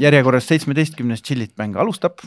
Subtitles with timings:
[0.00, 2.18] järjekorras seitsmeteistkümnes Chillit mäng alustab.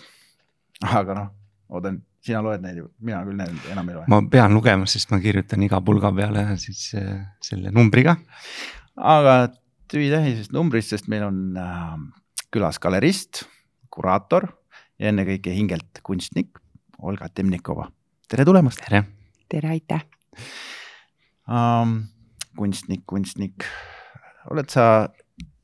[0.84, 1.30] aga noh,
[1.70, 4.06] oodan, sina loed neid ju, mina küll neid enam ei loe.
[4.12, 8.18] ma pean lugema, sest ma kirjutan iga pulga peale siis äh, selle numbriga.
[8.98, 9.38] aga
[9.92, 11.98] tüvitähisest numbrist, sest meil on äh,
[12.54, 13.46] külas galerist,
[13.94, 14.50] kuraator
[15.00, 16.60] ja ennekõike hingelt kunstnik
[17.00, 17.88] Olga Temnikova.
[18.30, 18.84] tere tulemast.
[18.86, 19.06] tere.
[19.50, 20.04] tere, aitäh
[21.48, 22.04] um,.
[22.58, 23.68] kunstnik, kunstnik,
[24.50, 25.08] oled sa,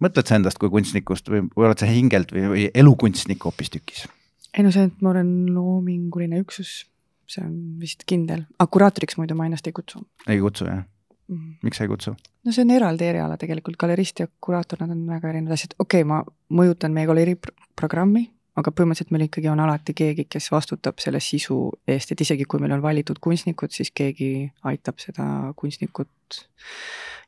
[0.04, 4.05] mõtled sa endast kui kunstnikust või, või oled sa hingelt või, või elukunstnik hoopistükkis?
[4.54, 6.84] ei no see, et ma olen loominguline üksus,
[7.30, 10.04] see on vist kindel, aga kuraatoriks muidu ma ennast ei kutsu.
[10.27, 10.84] ei kutsu jah
[11.27, 11.58] mm.?
[11.63, 12.16] miks sa ei kutsu?
[12.16, 16.04] no see on eraldi eriala tegelikult, galerist ja kuraator, nad on väga erinevad asjad, okei
[16.04, 16.21] okay,, ma
[16.62, 17.40] mõjutan meie galerii
[17.80, 18.27] programmi,
[18.59, 21.57] aga põhimõtteliselt meil ikkagi on alati keegi, kes vastutab selle sisu
[21.89, 25.26] eest, et isegi kui meil on valitud kunstnikud, siis keegi aitab seda
[25.57, 26.09] kunstnikut.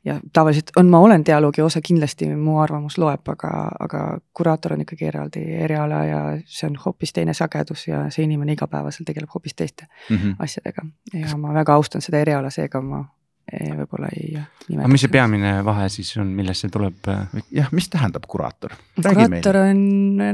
[0.04, 4.02] ja tavaliselt on, ma olen dialoogi osa, kindlasti mu arvamus loeb, aga, aga
[4.34, 9.06] kuraator on ikkagi eraldi eriala ja see on hoopis teine sagedus ja see inimene igapäevaselt
[9.06, 10.34] tegeleb hoopis teiste mm -hmm.
[10.38, 10.86] asjadega.
[11.14, 13.04] ja ma väga austan seda eriala, seega ma
[13.52, 14.80] võib-olla ei nimeta.
[14.82, 17.10] aga mis see peamine vahe siis on, millest see tuleb?
[17.54, 18.74] jah, mis tähendab kuraator?
[18.96, 19.84] kuraator on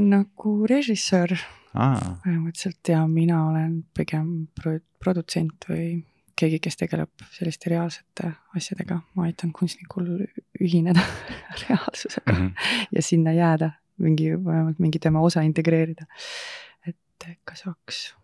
[0.09, 1.35] nagu režissöör
[1.73, 6.03] põhimõtteliselt ja mina olen pigem pro-, produtsent või
[6.37, 10.09] keegi, kes tegeleb selliste reaalsete asjadega, ma aitan kunstnikul
[10.61, 11.03] ühineda
[11.65, 12.73] reaalsusega mm -hmm.
[12.95, 16.05] ja sinna jääda, mingi, vähemalt mingi tema osa integreerida.
[16.87, 18.15] et ikka saaks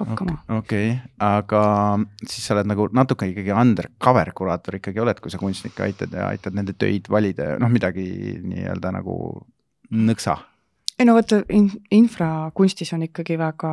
[0.00, 0.36] hakkama.
[0.58, 1.62] okei okay., aga
[2.24, 6.28] siis sa oled nagu natuke ikkagi undercover kuraator ikkagi oled, kui sa kunstnikke aitad ja
[6.32, 8.06] aitad nende töid valida ja noh, midagi
[8.44, 9.16] nii-öelda nagu
[9.96, 10.36] nõksa.
[10.98, 13.72] ei no vot in, infrakunstis on ikkagi väga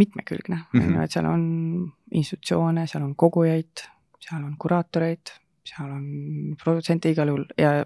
[0.00, 1.04] mitmekülgne mm, -hmm.
[1.04, 1.44] et seal on
[2.10, 3.86] institutsioone, seal on kogujaid,
[4.22, 5.32] seal on kuraatoreid,
[5.66, 6.04] seal on
[6.62, 7.80] produtsente igal juhul ja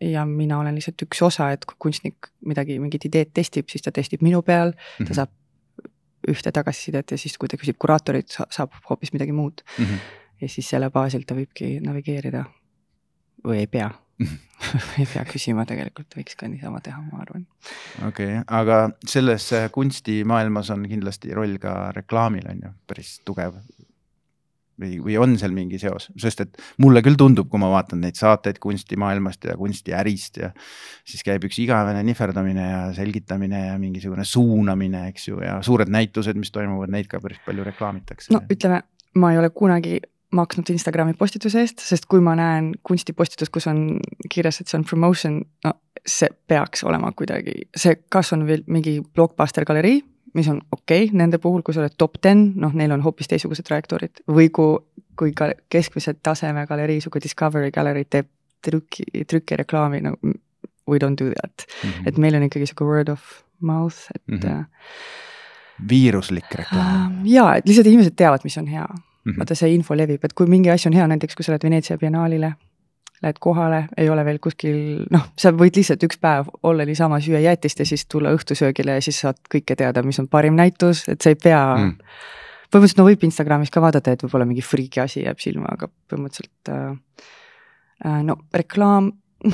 [0.00, 3.90] ja mina olen lihtsalt üks osa, et kui kunstnik midagi, mingit ideed testib, siis ta
[3.90, 4.70] testib minu peal
[5.02, 5.32] ta saab
[6.28, 9.84] ühte tagasisidet ja siis, kui ta küsib kuraatorit, saab hoopis midagi muud mm.
[9.84, 10.18] -hmm.
[10.40, 12.44] ja siis selle baasilt ta võibki navigeerida
[13.46, 13.90] või ei pea.
[14.18, 14.38] -hmm.
[15.00, 17.46] ei pea küsima, tegelikult võiks ka niisama teha, ma arvan.
[18.06, 23.58] okei okay,, aga selles kunstimaailmas on kindlasti roll ka reklaamil on ju, päris tugev
[24.80, 28.18] või, või on seal mingi seos, sest et mulle küll tundub, kui ma vaatan neid
[28.18, 30.52] saateid kunstimaailmast ja kunstiärist ja
[31.08, 36.38] siis käib üks igavene nihverdamine ja selgitamine ja mingisugune suunamine, eks ju, ja suured näitused,
[36.38, 38.32] mis toimuvad, neid ka päris palju reklaamitakse.
[38.34, 38.82] no ütleme,
[39.18, 39.98] ma ei ole kunagi
[40.34, 43.96] maksnud Instagrami postituse eest, sest kui ma näen kunstipostitust, kus on
[44.28, 45.72] kirjas, et see on promotion, no
[46.08, 50.02] see peaks olema kuidagi, see, kas on veel mingi blockbuster galerii
[50.34, 53.30] mis on okei okay, nende puhul, kui sa oled top ten, noh, neil on hoopis
[53.30, 54.78] teistsugused trajektoorid või kui,
[55.18, 58.28] kui ka keskmise taseme galerii, sihuke Discovery Gallery teeb
[58.64, 60.16] trüki, trükireklaami, no
[60.88, 61.90] we don't do that mm.
[61.90, 62.08] -hmm.
[62.08, 63.20] et meil on ikkagi sihuke word of
[63.60, 64.38] mouth, et mm.
[64.38, 64.64] -hmm.
[65.88, 67.26] viiruslik reklaam uh,.
[67.32, 69.32] jaa, et lihtsalt inimesed teavad, mis on hea mm.
[69.32, 69.38] -hmm.
[69.38, 71.98] vaata, see info levib, et kui mingi asi on hea, näiteks kui sa lähed Veneetsia
[71.98, 72.52] biennaalile
[73.22, 77.40] lähed kohale, ei ole veel kuskil, noh, sa võid lihtsalt üks päev olla niisama, süüa
[77.42, 81.20] jäätist ja siis tulla õhtusöögile ja siis saad kõike teada, mis on parim näitus, et
[81.22, 81.96] sa ei pea mm.
[82.70, 86.72] põhimõtteliselt no võib Instagramis ka vaadata, et võib-olla mingi friiki asi jääb silma, aga põhimõtteliselt
[86.74, 87.26] äh,
[88.06, 89.10] äh, no reklaam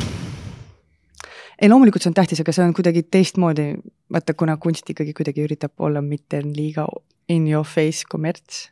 [1.61, 3.71] ei, loomulikult see on tähtis, aga see on kuidagi teistmoodi,
[4.13, 6.87] vaata, kuna kunst ikkagi kuidagi üritab olla mitte liiga
[7.33, 8.69] in your face kommerts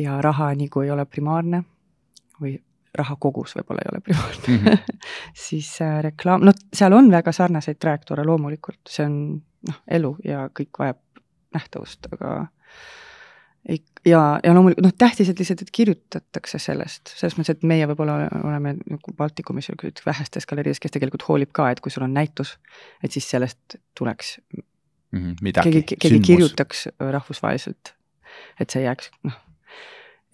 [0.00, 1.64] ja raha nagu ei ole primaarne
[2.40, 2.56] või
[2.98, 4.48] raha kogus võib-olla ei ole primaarne.
[4.48, 4.96] Mm, -hmm.
[5.46, 9.14] siis äh, reklaam, noh, seal on väga sarnaseid trajektoore loomulikult, see on
[9.68, 11.00] noh, elu ja kõik vajab
[11.54, 12.32] nähtavust, aga
[13.68, 17.86] ei, ja, ja loomulikult noh, tähtis, et lihtsalt, et kirjutatakse sellest, selles mõttes, et meie
[17.90, 22.12] võib-olla oleme nagu Baltikumis üks vähestes galeriides, kes tegelikult hoolib ka, et kui sul on
[22.16, 22.58] näitus,
[23.04, 24.62] et siis sellest tuleks mm
[25.18, 27.94] -hmm, midagi, keegi, keegi kirjutaks rahvusvaheliselt,
[28.60, 29.40] et see jääks noh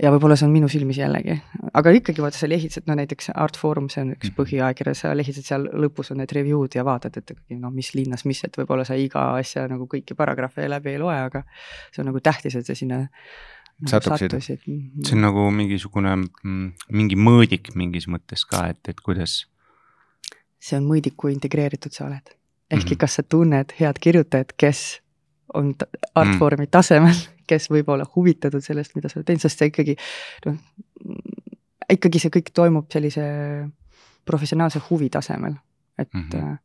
[0.02, 1.34] ja võib-olla see on minu silmis jällegi,
[1.78, 4.36] aga ikkagi vaata, sa lehitsed, no näiteks Art Forum, see on üks mhm.
[4.38, 8.42] põhiajakiri, sa lehitsed seal lõpus on need review'd ja vaatad, et noh, mis linnas, mis,
[8.46, 11.44] et võib-olla sa iga asja nagu kõiki paragrahve läbi ei loe, aga
[11.90, 14.64] see on nagu tähtis, et sa sinna nagu satuksid.
[14.64, 19.44] see on nagu mingisugune, mm, mingi mõõdik mingis mõttes ka, et, et kuidas.
[20.58, 22.34] see on mõõdik, kui integreeritud sa oled.
[22.70, 23.00] ehkki mm -hmm.
[23.00, 25.00] kas sa tunned head kirjutajat, kes
[25.54, 25.74] on
[26.14, 26.70] Artforumi mm.
[26.70, 29.96] tasemel kes võib olla huvitatud sellest, mida sa oled teinud, sest see ikkagi
[30.46, 30.56] noh,
[31.88, 33.26] ikkagi see kõik toimub sellise
[34.28, 35.54] professionaalse huvi tasemel,
[35.98, 36.30] et mm.
[36.32, 36.56] -hmm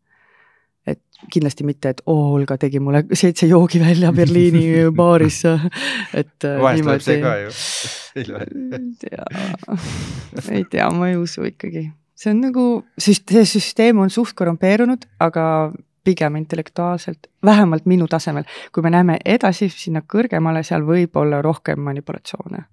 [0.83, 0.99] et
[1.31, 6.83] kindlasti mitte, et oo, Olga tegi mulle seitse joogi välja Berliini baaris, et vahest niimoodi...
[6.89, 7.49] loeb see ka ju,
[10.57, 11.85] ei tea, ma ei usu ikkagi,
[12.19, 12.65] see on nagu,
[12.99, 15.71] see süsteem on suht korrumpeerunud, aga
[16.03, 18.43] pigem intellektuaalselt, vähemalt minu tasemel.
[18.71, 22.63] kui me näeme edasi sinna kõrgemale, seal võib olla rohkem manipulatsioone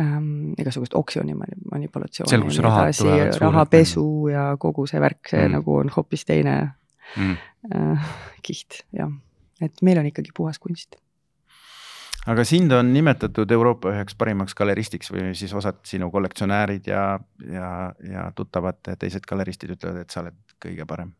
[0.00, 0.52] ähm,.
[0.58, 2.30] igasugust oksjoni mani- manipulatsioone.
[2.30, 5.46] Seal, kus rahad tulevad rahapesu ja kogu see värk, see Mm.
[5.48, 5.52] mm.
[5.58, 6.74] nagu on hoopis teine
[7.16, 7.36] mm..
[7.74, 8.12] äh,
[8.42, 9.10] kiht, jah.
[9.60, 10.96] et meil on ikkagi puhas kunst.
[12.26, 17.20] aga sind on nimetatud Euroopa üheks parimaks galeristiks või siis osad sinu kollektsionäärid ja,
[17.52, 21.12] ja, ja tuttavad teised galeristid ütlevad, et sa oled kõige parem.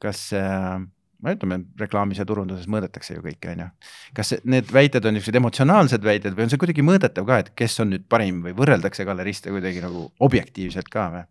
[0.00, 0.80] Kas äh,
[1.20, 3.68] no ütleme, reklaamis ja turunduses mõõdetakse ju kõike, on ju.
[4.16, 7.76] kas need väited on niisugused emotsionaalsed väited või on see kuidagi mõõdetav ka, et kes
[7.84, 11.24] on nüüd parim või võrreldakse galeriste kuidagi nagu objektiivselt ka või?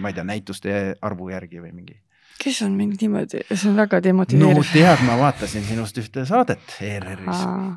[0.00, 1.98] ma ei tea, näituste arvu järgi või mingi?
[2.44, 6.78] kes on mind niimoodi, see on väga no demotiveeriv tead, ma vaatasin sinust ühte saadet
[6.80, 7.74] ERR-is no,.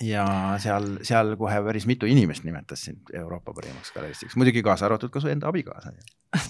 [0.00, 0.26] Ja
[0.58, 5.20] seal, seal kohe päris mitu inimest nimetas sind Euroopa parimaks galeristiks, muidugi kaasa arvatud ka
[5.20, 5.92] su enda abikaasa.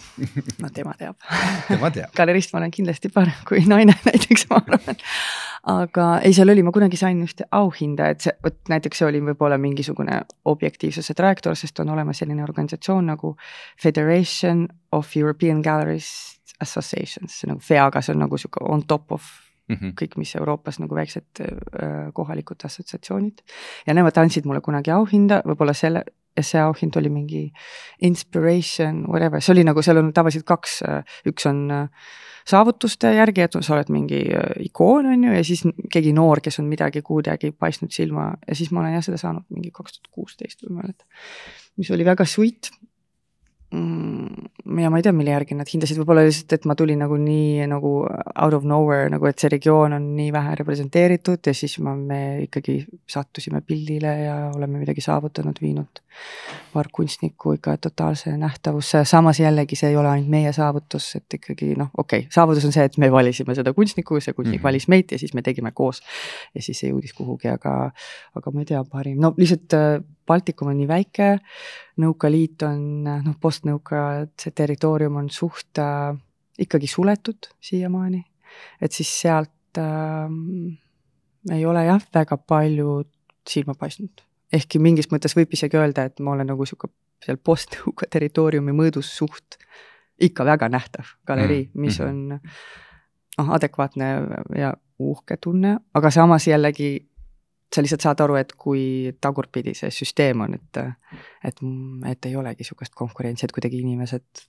[0.63, 1.17] no tema teab.
[1.69, 2.15] tema teab.
[2.17, 5.01] galerist ma olen kindlasti parem kui naine näiteks, ma arvan.
[5.75, 9.21] aga ei, seal oli, ma kunagi sain ühte auhinda, et see, vot näiteks see oli
[9.29, 13.37] võib-olla mingisugune objektiivsuse trajektoor, sest on olemas selline organisatsioon nagu
[13.83, 19.13] Federation of European Galleries Associations, see on nagu FEA-ga, see on nagu sihuke on top
[19.13, 19.29] of
[19.69, 19.95] Mhm.
[20.01, 23.41] kõik, mis Euroopas nagu väiksed öö, kohalikud assotsiatsioonid.
[23.87, 26.05] ja nemad andsid mulle kunagi auhinda, võib-olla selle,
[26.41, 27.53] see auhind oli mingi
[28.03, 30.83] inspiration, whatever, see oli nagu, seal on tavaliselt kaks,
[31.31, 31.87] üks on öö,
[32.45, 36.61] saavutuste järgi, et sa oled mingi öö, ikoon, on ju, ja siis keegi noor, kes
[36.61, 40.11] on midagi kuidagi paistnud silma ja siis ma olen jah seda saanud mingi kaks tuhat
[40.13, 41.09] kuusteist või ma ei mäleta.
[41.81, 42.94] mis oli väga sweet mm,.
[43.75, 47.67] Ja ma ei tea, mille järgi nad hindasid, võib-olla lihtsalt, et ma tulin nagu nii
[47.71, 51.95] nagu out of nowhere nagu, et see regioon on nii vähe representeeritud ja siis ma,
[51.97, 52.79] me ikkagi
[53.11, 56.01] sattusime pildile ja oleme midagi saavutanud, viinud
[56.75, 61.91] vargkunstniku ikka totaalse nähtavusse, samas jällegi see ei ole ainult meie saavutus, et ikkagi noh,
[61.97, 64.71] okei okay,, saavutus on see, et me valisime seda kunstnikku, see kunstnik mm -hmm.
[64.71, 66.03] valis meid ja siis me tegime koos.
[66.55, 67.91] ja siis see jõudis kuhugi, aga,
[68.35, 71.39] aga ma ei tea, parim, no lihtsalt äh, Baltikum on nii väike
[72.01, 76.17] Nõukaliit on noh, postnõuka see territoorium on suht äh,
[76.59, 78.23] ikkagi suletud siiamaani,
[78.83, 80.29] et siis sealt äh,
[81.55, 83.03] ei ole jah, väga palju
[83.49, 84.23] silma paistnud,
[84.53, 86.89] ehkki mingis mõttes võib isegi öelda, et ma olen nagu sihuke
[87.25, 89.59] seal postnõuka territooriumi mõõdus suht
[90.21, 92.09] ikka väga nähtav galerii, mis Mhm.
[92.09, 92.41] on
[93.39, 94.09] noh, adekvaatne
[94.57, 97.07] ja uhke tunne, aga samas jällegi
[97.75, 100.83] sa lihtsalt saad aru, et kui tagurpidi see süsteem on, et,
[101.45, 101.63] et,
[102.11, 104.45] et ei olegi sihukest konkurentsi, et kuidagi inimesed.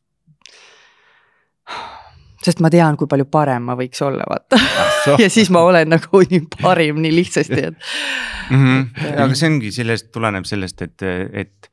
[2.45, 4.59] sest ma tean, kui palju parem ma võiks olla, vaata.
[5.23, 7.77] ja siis ma olen nagu nii parim nii lihtsasti, et
[8.49, 8.65] mm.
[8.65, 9.15] -hmm.
[9.23, 11.71] aga see ongi sellest, tuleneb sellest, et, et.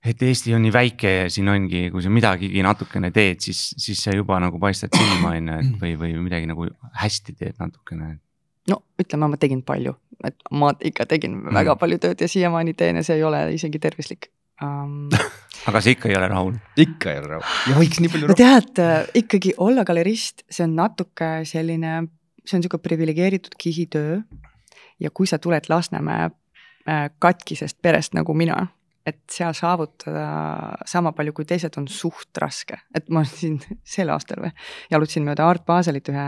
[0.00, 4.00] et Eesti on nii väike ja siin ongi, kui sa midagigi natukene teed, siis, siis
[4.00, 6.70] sa juba nagu paistad silma, on ju, et või, või midagi nagu
[7.02, 8.14] hästi teed natukene.
[8.72, 9.92] no ütleme, ma tegin palju,
[10.26, 11.54] et ma ikka tegin mm.
[11.56, 14.30] väga palju tööd ja siiamaani teen ja see ei ole isegi tervislik
[14.62, 15.08] um.
[15.68, 16.54] aga sa ikka ei ole rahul?
[16.76, 18.82] ikka ei ole rahu ja võiks nii palju no tead,
[19.22, 21.96] ikkagi olla galerist, see on natuke selline,
[22.44, 24.20] see on niisugune priviligeeritud kihitöö
[25.00, 28.66] ja kui sa tuled Lasnamäe äh, katkisest perest nagu mina,
[29.10, 30.24] et seal saavutada
[30.88, 33.58] sama palju kui teised on suht raske, et ma siin
[33.96, 34.52] sel aastal või
[34.92, 36.26] jalutasin mööda Art Baselit ühe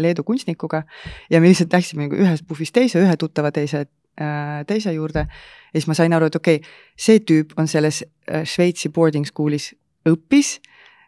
[0.00, 0.82] Leedu kunstnikuga
[1.30, 3.84] ja me lihtsalt läksime nagu ühest puhvist teise, ühe tuttava teise
[4.20, 5.26] äh, teise juurde.
[5.72, 9.28] Ja siis ma sain aru, et okei okay,, see tüüp on selles äh, Šveitsi boarding
[9.28, 9.72] school'is
[10.08, 10.56] õppis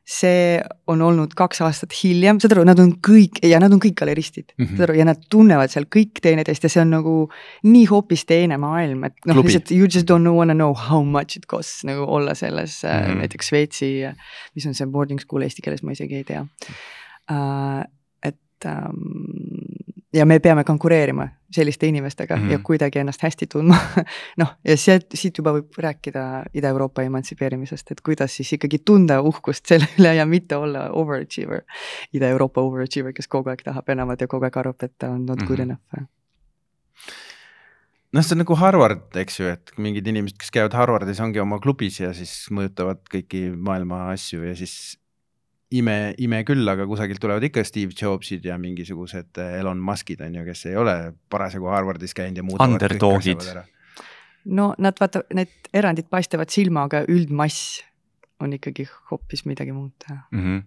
[0.05, 3.95] see on olnud kaks aastat hiljem, saad aru, nad on kõik ja nad on kõik
[3.97, 4.69] galeristid mm, Mhm.
[4.69, 4.77] -hmm.
[4.77, 7.15] saad aru, ja nad tunnevad seal kõik teineteist ja see on nagu
[7.65, 11.37] nii hoopis teine maailm, et noh, lihtsalt you just don't know, wanna know how much
[11.37, 13.11] it costs nagu olla selles mm Mhm.
[13.11, 13.19] -hmm.
[13.19, 14.05] näiteks Šveitsi,
[14.55, 16.41] mis on see boarding school eesti keeles, ma isegi ei tea
[17.31, 17.85] uh,.
[18.23, 19.64] et um,
[20.15, 22.49] ja me peame konkureerima selliste inimestega mm Mhm.
[22.49, 22.53] -hmm.
[22.53, 23.77] ja kuidagi ennast hästi tundma
[24.41, 29.67] noh, ja sealt, siit juba võib rääkida Ida-Euroopa emantsipeerimisest, et kuidas siis ikkagi tunda uhkust
[29.67, 31.63] selle üle ja mitte olla overachiever.
[32.15, 35.43] Ida-Euroopa overachiever, kes kogu aeg tahab enamat ja kogu aeg arvab, et ta on not
[35.47, 35.71] good Mhm.
[35.71, 36.09] enough.
[38.13, 41.59] noh, see on nagu Harvard, eks ju, et mingid inimesed, kes käivad Harvardis, ongi oma
[41.59, 44.99] klubis ja siis mõjutavad kõiki maailma asju ja siis
[45.79, 50.45] ime, ime küll, aga kusagilt tulevad ikka Steve Jobsid ja mingisugused Elon Muskid on ju,
[50.49, 50.97] kes ei ole
[51.33, 53.49] parasjagu Harvardis käinud ja muudavad Underdogid.
[54.45, 57.83] no nad vaata, need erandid paistavad silma, aga üldmass
[58.43, 60.07] on ikkagi hoopis midagi muud.
[60.11, 60.63] Mm -hmm.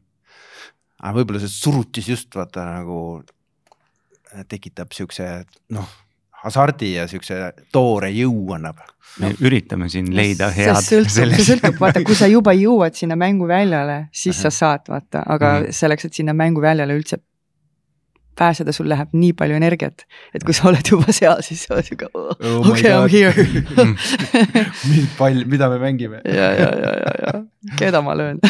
[1.04, 5.90] aga võib-olla see surutis just vaata nagu äh, tekitab siukse noh,
[6.44, 8.76] hasardi ja siukse toore jõu annab.
[9.20, 13.16] me üritame siin leida see head sõltub, see sõltub, vaata, kui sa juba jõuad sinna
[13.18, 15.72] mänguväljale, siis sa saad, vaata, aga Mhm.
[15.74, 17.18] selleks, et sinna mänguväljale üldse
[18.38, 20.06] pääseda, sul läheb nii palju energiat,
[20.38, 23.02] et kui sa oled juba seal, siis sa oled siuke Oh my okei, I m
[23.02, 23.10] God.
[23.10, 23.34] here.
[24.92, 26.22] mis pall, mida me mängime?
[26.26, 27.34] ja, ja, ja, ja, ja
[27.80, 28.38] keda ma löön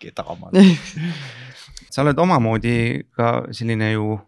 [0.00, 0.48] keda ma?
[1.90, 4.18] sa oled omamoodi ka selline ju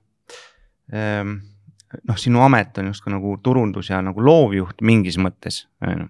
[0.93, 6.09] noh, sinu amet on justkui nagu turundus ja nagu loovjuht mingis mõttes on ju.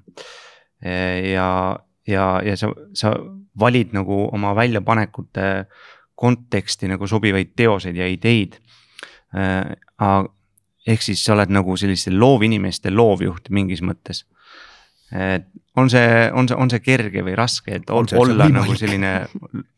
[1.33, 1.49] ja,
[2.07, 3.15] ja, ja sa, sa
[3.59, 5.67] valid nagu oma väljapanekute
[6.15, 8.59] konteksti nagu sobivaid teoseid ja ideid.
[10.87, 14.25] ehk siis sa oled nagu selliste loovinimeste loovjuht mingis mõttes.
[15.13, 15.45] et
[15.77, 18.73] on see, on see, on see kerge või raske, et On see- see olla nagu
[18.73, 18.79] võimalik.
[18.79, 19.29] selline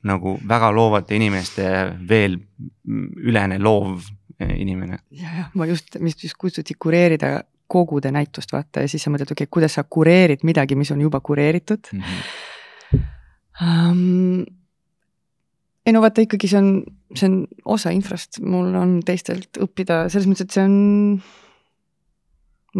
[0.04, 1.66] nagu väga loovate inimeste
[2.08, 2.38] veel
[2.86, 4.02] ülene loov
[4.40, 4.98] inimene.
[5.10, 9.32] ja, jah, ma just, mis just kutsuti kureerida kogude näitust vaata ja siis sa mõtled,
[9.32, 11.92] okei okay,, kuidas sa kureerid midagi, mis on juba kureeritud
[13.62, 14.44] um,.
[15.86, 16.68] ei no vaata ikkagi see on,
[17.14, 17.38] see on
[17.76, 20.76] osa infost, mul on teistelt õppida selles mõttes, et see on.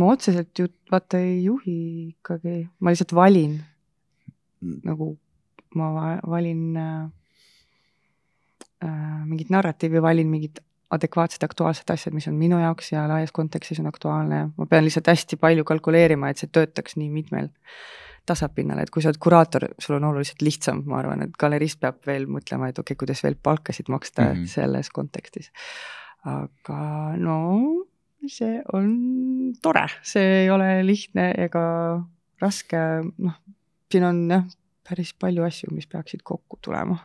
[0.00, 1.78] ma otseselt ju vaata ei juhi
[2.14, 3.60] ikkagi, ma lihtsalt valin
[4.84, 5.14] nagu
[5.74, 7.08] ma va- valin äh,
[8.84, 10.60] äh, mingit narratiivi, valin mingid
[10.94, 14.40] adekvaatsed aktuaalsed asjad, mis on minu jaoks ja laias kontekstis on aktuaalne.
[14.56, 17.50] ma pean lihtsalt hästi palju kalkuleerima, et see töötaks nii mitmel
[18.26, 22.00] tasapinnal, et kui sa oled kuraator, sul on oluliselt lihtsam, ma arvan, et galerist peab
[22.08, 24.38] veel mõtlema, et okei okay,, kuidas veel palkasid maksta mm.
[24.38, 24.52] -hmm.
[24.54, 25.50] selles kontekstis.
[26.24, 26.78] aga
[27.20, 27.38] no
[28.26, 31.64] see on tore, see ei ole lihtne ega
[32.40, 32.80] raske,
[33.18, 33.36] noh,
[33.92, 34.46] siin on jah,
[34.88, 36.96] päris palju asju, mis peaksid kokku tulema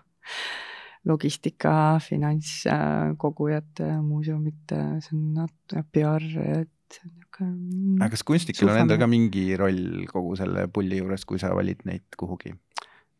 [1.09, 1.73] logistika,
[2.05, 6.25] finantskogujad, muuseumid, see on nat-, PR,
[6.61, 7.99] et niisugune.
[7.99, 11.85] aga kas kunstnikel on endal ka mingi roll kogu selle pulli juures, kui sa valid
[11.89, 12.55] neid kuhugi?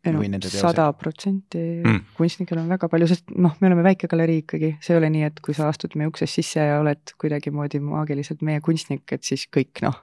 [0.10, 0.62] nende teoseid?
[0.64, 2.04] sada protsenti Mm.
[2.18, 5.26] kunstnikel on väga palju, sest noh, me oleme väike galerii ikkagi, see ei ole nii,
[5.28, 9.46] et kui sa astud meie uksest sisse ja oled kuidagimoodi maagiliselt meie kunstnik, et siis
[9.52, 10.00] kõik noh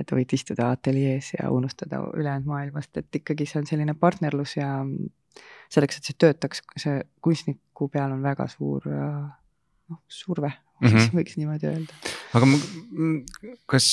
[0.00, 4.78] et võid istuda ateljees ja unustada ülejäänud maailmast, et ikkagi see on selline partnerlus ja
[5.72, 10.88] selleks, et see töötaks, see kunstniku peal on väga suur noh, surve mm.
[10.88, 11.14] -hmm.
[11.16, 11.94] võiks niimoodi öelda.
[12.34, 12.46] aga
[13.66, 13.88] kas,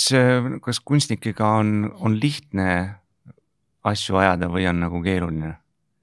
[0.65, 2.69] kas kunstnikega on, on lihtne
[3.83, 5.53] asju ajada või on nagu keeruline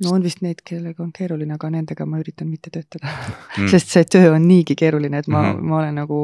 [0.04, 3.68] no on vist neid, kellega on keeruline, aga nendega ma üritan mitte töötada mm.
[3.72, 5.52] sest see töö on niigi keeruline, et ma mm.
[5.52, 5.68] -hmm.
[5.72, 6.20] ma olen nagu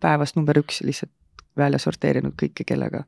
[0.00, 1.12] päevast number üks lihtsalt
[1.56, 3.04] välja sorteerinud kõike, kellega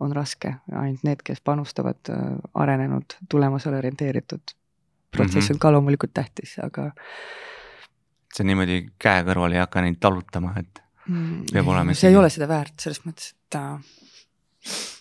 [0.00, 2.10] on raske, ainult need, kes panustavad,
[2.54, 4.40] arenenud, tulemusele orienteeritud.
[5.10, 5.54] protsess mm -hmm.
[5.56, 6.92] on ka loomulikult tähtis, aga
[8.34, 12.18] see niimoodi käe kõrval ei hakka neid talutama, et mm, Peab olema see ei ikkagi-
[12.20, 13.80] ole seda väärt, selles mõttes, et äh,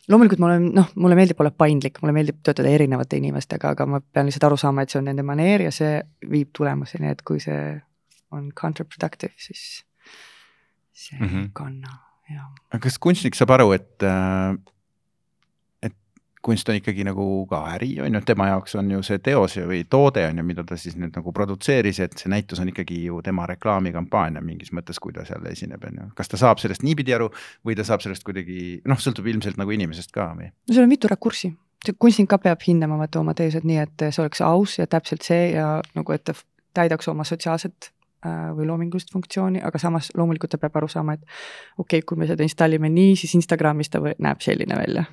[0.10, 4.00] loomulikult ma olen, noh, mulle meeldib olla paindlik, mulle meeldib töötada erinevate inimestega, aga ma
[4.02, 7.40] pean lihtsalt aru saama, et see on nende maneer ja see viib tulemuseni, et kui
[7.40, 7.82] see
[8.32, 9.86] on counterproductive, siis
[10.94, 11.36] see mm Mhm.
[11.36, 11.44] -hmm.
[11.44, 14.06] ei kanna aga kas kunstnik saab aru, et,
[15.86, 15.96] et
[16.46, 19.82] kunst on ikkagi nagu ka äri, on ju, tema jaoks on ju see teos või
[19.90, 23.22] toode on ju, mida ta siis nüüd nagu produtseeris, et see näitus on ikkagi ju
[23.26, 26.10] tema reklaamikampaania mingis mõttes, kui ta seal esineb, on ju.
[26.20, 27.32] kas ta saab sellest niipidi aru
[27.66, 30.52] või ta saab sellest kuidagi, noh, sõltub ilmselt nagu inimesest ka või?
[30.52, 31.52] no seal on mitu rakurssi,
[31.86, 35.28] see kunstnik ka peab hindama vaata oma teosed nii, et see oleks aus ja täpselt
[35.28, 36.38] see ja nagu, et ta
[36.78, 41.22] täidaks oma sotsiaalset äh, või loomingulist funktsiooni, aga samas loomulikult ta peab aru saama, et
[41.78, 45.06] okei okay,, kui me seda installime nii, siis Instagramis ta või, näeb selline välja.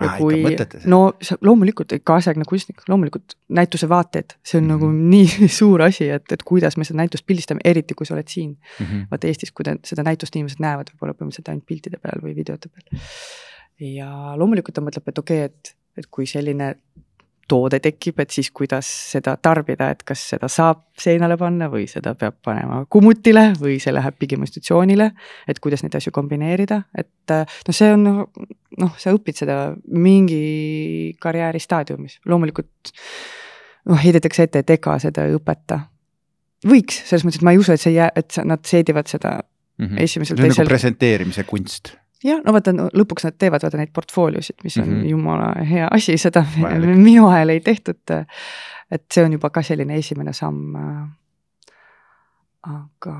[0.00, 1.00] ja ikka kui no
[1.40, 4.76] loomulikult kaasaegne kunstnik, loomulikult näituse vaated, see on mm -hmm.
[4.76, 4.86] Mhm.
[4.86, 8.28] nagu nii suur asi, et, et kuidas me seda näitust pildistame, eriti kui sa oled
[8.28, 9.06] siin Mhm.
[9.10, 12.68] vaata Eestis, kui ta, seda näitust inimesed näevad võib-olla põhimõtteliselt ainult piltide peal või videote
[12.68, 13.00] peal.
[13.80, 16.74] ja loomulikult ta mõtleb, et okei okay,, et, et kui selline
[17.48, 22.14] toode tekib, et siis kuidas seda tarbida, et kas seda saab seinale panna või seda
[22.18, 25.10] peab panema kummutile või see läheb pigem institutsioonile,
[25.48, 31.60] et kuidas neid asju kombineerida, et noh, see on noh, sa õpid seda mingi karjääri
[31.60, 32.94] staadiumis, loomulikult
[33.90, 35.80] noh, heidetakse ette, et ega seda ei õpeta.
[36.64, 39.40] võiks, selles mõttes, et ma ei usu, et see jää, et nad seedivad seda
[39.78, 39.98] Mhm.
[39.98, 40.68] esimesel, see on nagu teisel.
[40.70, 41.96] presenteerimise kunst.
[42.24, 44.94] jah, no vaata no,, lõpuks nad teevad vaata neid portfooliosid, mis on mm.
[44.94, 45.10] -hmm.
[45.10, 46.96] jumala hea asi, seda Vajalik.
[47.08, 48.16] minu ajal ei tehtud.
[48.90, 50.74] et see on juba ka selline esimene samm.
[52.64, 53.14] aga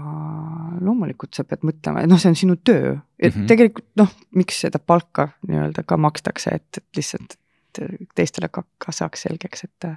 [0.80, 3.40] loomulikult sa pead mõtlema, noh, see on sinu töö, et mm.
[3.40, 3.46] -hmm.
[3.46, 7.36] tegelikult noh, miks seda palka nii-öelda ka makstakse, et, et lihtsalt
[7.78, 9.88] et teistele ka, ka saaks selgeks, et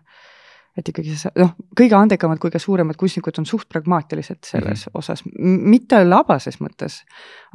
[0.77, 4.99] et ikkagi sa, noh, kõige andekamad, kõige suuremad kunstnikud on suht pragmaatilised selles mm -hmm.
[4.99, 5.23] osas,
[5.73, 6.99] mitte labases mõttes,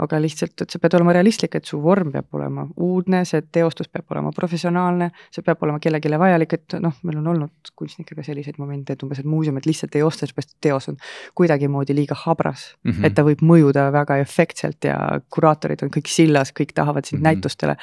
[0.03, 3.89] aga lihtsalt, et sa pead olema realistlik, et su vorm peab olema uudne, see teostus
[3.89, 8.59] peab olema professionaalne, see peab olema kellelegi vajalik, et noh, meil on olnud kunstnikega selliseid
[8.59, 10.97] momente, et umbes, et muuseumid lihtsalt ei osta, sellepärast et teos on
[11.35, 13.07] kuidagimoodi liiga habras mm, -hmm.
[13.07, 14.99] et ta võib mõjuda väga efektselt ja
[15.31, 17.35] kuraatorid on kõik sillas, kõik tahavad sind mm -hmm.
[17.35, 17.77] näitustele,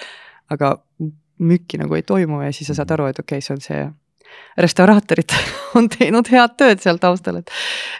[0.49, 0.77] aga
[1.39, 2.93] mükki nagu ei toimu ja siis sa saad mhm.
[2.93, 3.91] aru, et okei okay,, see on see
[4.59, 5.33] restauraatorid
[5.79, 7.51] on teinud head tööd seal taustal, et,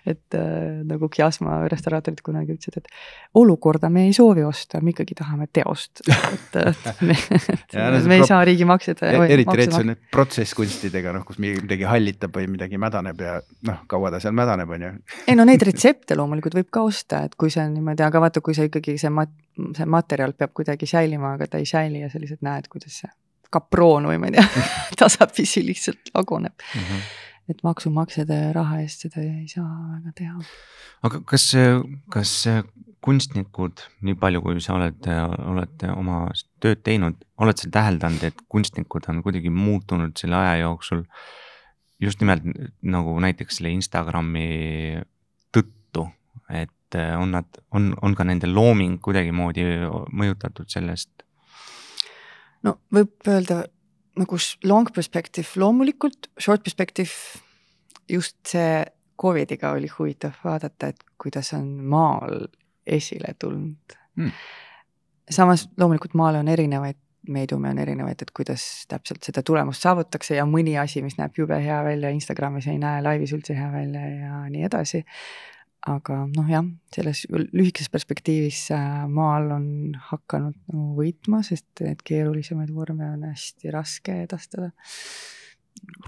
[0.10, 5.18] et äh, nagu Kiasma restauraatorid kunagi ütlesid, et olukorda me ei soovi osta, me ikkagi
[5.20, 6.04] tahame teost.
[6.34, 9.04] et, et me, et ja, no, me ei saa riigimakseid.
[9.06, 13.38] E-, eriti rets on need protsesskunstidega, noh, kus midagi hallitab või midagi mädaneb ja
[13.70, 14.94] noh, kaua ta seal mädaneb, on ju.
[15.28, 18.44] ei no neid retsepte loomulikult võib ka osta, et kui see on niimoodi, aga vaata,
[18.44, 19.36] kui see ikkagi see mat-,
[19.78, 23.12] see materjal peab kuidagi säilima, aga ta ei säili ja sa lihtsalt näed, kuidas see
[23.54, 24.66] kaproon või ma ei tea
[25.04, 26.82] tasapisi lihtsalt laguneb mm.
[26.82, 27.08] -hmm.
[27.54, 30.38] et maksumaksjate raha eest seda ei saa väga teha.
[31.10, 31.52] aga kas,
[32.10, 32.36] kas
[33.02, 35.06] kunstnikud, nii palju, kui sa oled,
[35.54, 36.26] olete oma
[36.60, 41.06] tööd teinud, oled sa täheldanud, et kunstnikud on kuidagi muutunud selle aja jooksul
[42.00, 42.44] just nimelt
[42.82, 45.00] nagu näiteks selle Instagrami
[45.56, 46.08] tõttu,
[46.50, 49.66] et on nad, on, on ka nende looming kuidagimoodi
[50.12, 51.19] mõjutatud sellest
[52.64, 53.64] no võib öelda
[54.20, 55.48] nagu long perspective.
[55.56, 57.12] Loomulikult, short perspective
[58.10, 58.86] just see
[59.20, 62.48] Covidiga oli huvitav vaadata, et kuidas on maal
[62.88, 63.96] esile tulnud.
[64.20, 64.32] Mm..
[65.30, 66.98] samas loomulikult maal on erinevaid
[67.30, 71.58] meediume on erinevaid, et kuidas täpselt seda tulemust saavutatakse ja mõni asi, mis näeb jube
[71.62, 75.04] hea välja Instagramis ei näe laivis üldse hea välja ja nii edasi
[75.88, 79.68] aga noh, jah, selles lühikeses perspektiivis äh, maal on
[80.10, 84.72] hakanud nagu võitma, sest need keerulisemaid vorme on hästi raske edastada.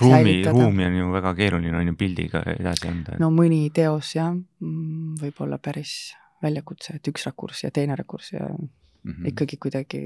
[0.01, 3.16] ruumi, ruumi on ju väga keeruline on ju pildiga edasi anda.
[3.20, 6.12] no mõni teos jah, mm, võib olla päris
[6.44, 8.68] väljakutse, et üks rakurss ja teine rakurss ja mm
[9.12, 9.28] -hmm.
[9.32, 10.01] ikkagi kuidagi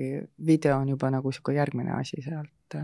[0.46, 2.78] video on juba nagu sihuke järgmine asi sealt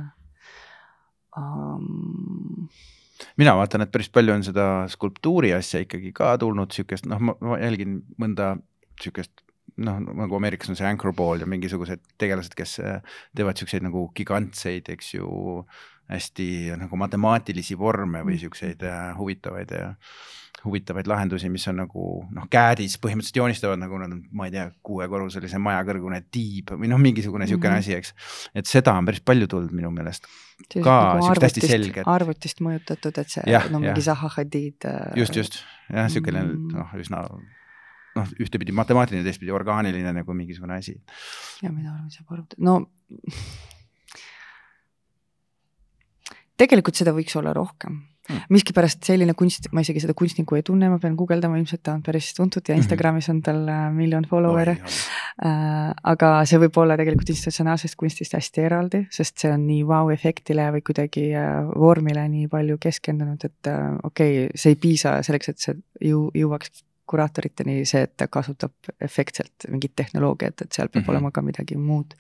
[1.38, 2.68] um,
[3.42, 7.58] mina vaatan, et päris palju on seda skulptuuri asja ikkagi ka tulnud, sihukest noh, ma
[7.62, 8.56] jälgin mõnda
[9.02, 9.46] sihukest
[9.82, 12.80] noh, nagu Ameerikas on see anchor ball ja mingisugused tegelased, kes
[13.38, 15.32] teevad siukseid nagu gigantseid, eks ju,
[16.12, 18.42] hästi nagu matemaatilisi vorme või mm.
[18.44, 19.92] siukseid äh, huvitavaid ja
[20.66, 22.02] huvitavaid lahendusi, mis on nagu
[22.36, 26.88] noh, CAD-is põhimõtteliselt joonistavad nagu nad on, ma ei tea, kuuekorruselise maja kõrgune tiib või
[26.92, 27.80] noh, mingisugune niisugune mm -hmm.
[27.80, 28.10] asi, eks.
[28.62, 30.24] et seda on päris palju tulnud minu meelest.
[30.84, 32.06] ka nagu siukest hästi selget.
[32.08, 34.86] arvutist mõjutatud, et see ja, no mingi Zaha Hadid.
[34.86, 35.54] Äh, just, just
[35.90, 36.74] jah, niisugune mm -hmm.
[36.78, 37.18] noh, üsna
[38.16, 41.02] noh, ühtepidi matemaatiline, teistpidi orgaaniline nagu mingisugune asi.
[41.64, 42.86] ja mida arvan, saab arvutada, no
[46.62, 48.44] tegelikult seda võiks olla rohkem Hmm.
[48.56, 52.04] miskipärast selline kunst, ma isegi seda kunstnikku ei tunne, ma pean guugeldama, ilmselt ta on
[52.06, 52.84] päris tuntud ja mhm.
[52.84, 55.02] Instagramis on tal äh, miljon follower'e oh,.
[55.42, 60.68] Äh, aga see võib olla tegelikult institutsionaalsest kunstist hästi eraldi, sest see on nii vau-efektile
[60.76, 65.64] või kuidagi äh, vormile nii palju keskendunud, et okei okay,, see ei piisa selleks, et
[65.64, 65.78] see
[66.12, 71.16] jõu-, jõuaks kuraatoriteni see, et ta kasutab efektselt mingit tehnoloogiat, et seal peab mm -hmm.
[71.16, 72.14] olema ka midagi muud.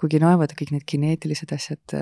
[0.00, 1.96] kuigi no vaata kõik need kineetilised asjad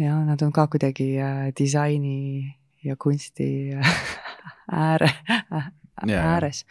[0.00, 3.76] ja nad on ka kuidagi äh, disaini ja kunsti
[4.88, 5.70] ääre äh,,
[6.08, 6.64] ääres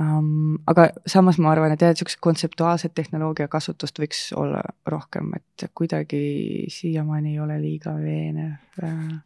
[0.00, 0.58] um,.
[0.66, 5.70] aga samas ma arvan, et jah, et sihukest kontseptuaalset tehnoloogia kasutust võiks olla rohkem, et
[5.74, 6.22] kuidagi
[6.72, 9.18] siiamaani ei ole liiga veenev äh,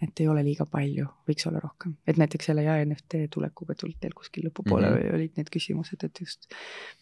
[0.00, 3.98] et ei ole liiga palju, võiks olla rohkem, et näiteks selle ja NFT tulekuga tulid
[4.00, 5.14] teil kuskil lõpupoole mm -hmm.
[5.18, 6.48] olid need küsimused, et just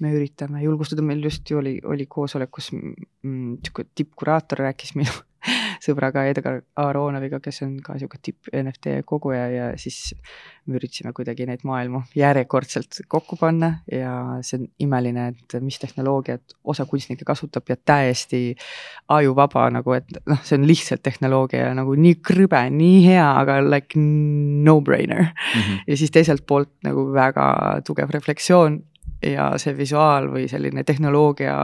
[0.00, 5.12] me üritame julgustada, meil just ju oli, oli koosolek, kus niisugune tippkuraator rääkis minu
[5.84, 10.14] sõbraga Edgar Aronoviga, kes on ka sihuke tipp NFT koguja ja siis
[10.68, 14.12] me üritasime kuidagi neid maailmu järjekordselt kokku panna ja
[14.44, 18.42] see on imeline, et mis tehnoloogiat osa kunstnikke kasutab ja täiesti
[19.08, 23.98] ajuvaba nagu, et noh, see on lihtsalt tehnoloogia nagu nii krõbe, nii hea, aga like
[23.98, 25.60] no-brainer mm.
[25.60, 25.82] -hmm.
[25.86, 27.48] ja siis teiselt poolt nagu väga
[27.86, 28.82] tugev refleksioon
[29.22, 31.56] ja see visuaal või selline tehnoloogia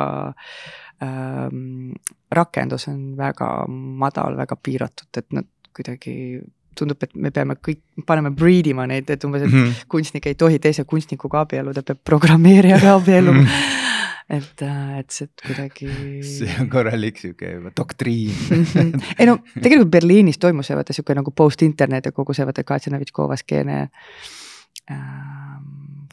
[1.02, 1.92] ähm,
[2.30, 6.42] rakendus on väga madal, väga piiratud, et nad kuidagi
[6.78, 9.86] tundub, et me peame kõik, paneme breed ima neid, et umbes, et mm -hmm.
[9.88, 13.46] kunstnik ei tohi teise kunstnikuga abielluda, peab programmeerijaga abielluma mm.
[13.46, 13.82] -hmm
[14.30, 15.88] et, äh, et see kuidagi.
[16.24, 19.02] see on korralik sihuke doktriin mhm.
[19.18, 23.36] ei no tegelikult Berliinis toimus see vaata sihuke nagu post-internet ja kogu see vaata Katjanevitš-Kova
[23.36, 23.78] skeene
[24.90, 25.53] ähm,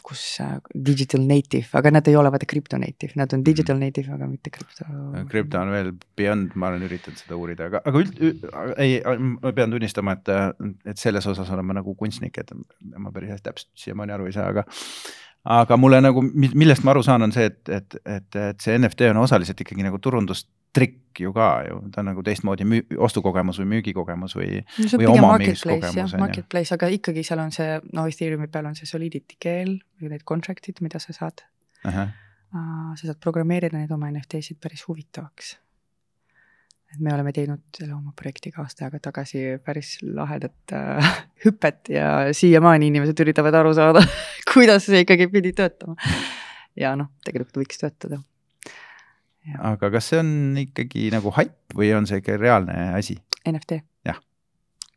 [0.05, 0.57] kus äh,
[0.89, 3.39] digital native, aga nad ei ole vaata crypto native, nad Mhm.
[3.39, 4.85] on digital native, aga mitte crypto.
[5.29, 8.21] krüpto on veel beyond, ma olen üritanud seda uurida, aga, aga üld,
[8.77, 9.01] ei,
[9.41, 10.31] ma pean tunnistama, et,
[10.85, 12.51] et selles osas olen ma nagu kunstnik, et
[12.97, 14.65] ma päris hästi täpselt siiamaani aru ei saa, aga
[15.43, 19.09] aga mulle nagu, millest ma aru saan, on see, et, et, et, et see NFT
[19.11, 23.71] on osaliselt ikkagi nagu turundustrikk ju ka ju, ta on nagu teistmoodi müü, ostukogemus või
[23.75, 28.77] müügikogemus või no või omamiskogemus, marketplace aga ikkagi seal on see, no Ethereumi peal on
[28.77, 31.45] see solidity keel või need contract'id, mida sa saad.
[31.81, 35.55] Uh, sa saad programmeerida neid oma NFT-sid päris huvitavaks.
[36.91, 41.11] Et me oleme teinud selle oma projektiga aasta aega tagasi päris lahedat äh,
[41.45, 44.03] hüpet ja siiamaani inimesed üritavad aru saada,
[44.51, 45.95] kuidas see ikkagi pidi töötama.
[46.79, 48.21] ja noh, tegelikult võiks töötada.
[49.71, 50.33] aga kas see on
[50.65, 53.17] ikkagi nagu haip või on see ikka reaalne asi?
[53.47, 53.81] NFT.
[54.05, 54.19] Jah.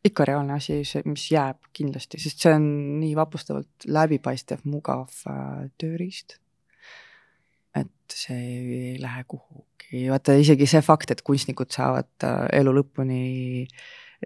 [0.04, 2.66] ikka reaalne asi, see, mis jääb kindlasti, sest see on
[3.00, 6.40] nii vapustavalt läbipaistev, mugav äh, tööriist.
[7.74, 9.73] et see ei lähe kuhugi,
[10.10, 13.22] vaata isegi see fakt, et kunstnikud saavad äh, elu lõpuni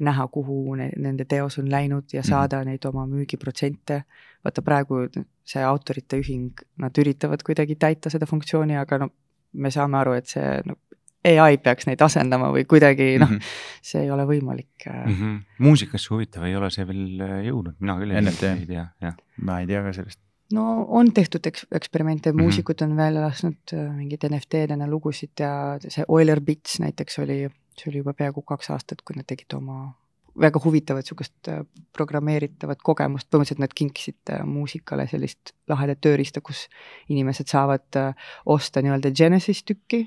[0.04, 2.66] näha, kuhu ne, nende teos on läinud ja saada mm -hmm.
[2.66, 4.02] neid oma müügiprotsente.
[4.44, 5.08] vaata praegu
[5.44, 9.08] see autorite ühing, nad üritavad kuidagi täita seda funktsiooni, aga no
[9.52, 10.76] me saame aru, et see no,
[11.24, 15.14] ai peaks neid asendama või kuidagi noh mm -hmm., see ei ole võimalik mm.
[15.14, 15.42] -hmm.
[15.58, 19.16] muusikasse huvitav ei ole see veel äh, jõudnud, mina küll ei tea, jah.
[19.42, 20.20] ma ei tea ka sellest.
[20.52, 22.42] No on tehtud eks-, eksperimente, Mhm.
[22.42, 27.90] muusikud on välja lasknud äh, mingeid NFT-dena lugusid ja see Oiler Bits näiteks oli, see
[27.90, 29.94] oli juba peaaegu kaks aastat, kui nad tegid oma
[30.40, 36.68] väga huvitavat sihukest äh, programmeeritavat kogemust, põhimõtteliselt nad kinkisid äh, muusikale sellist lahedat tööriista, kus
[37.08, 37.98] inimesed saavad
[38.46, 40.06] osta nii-öelda Genesis tükki.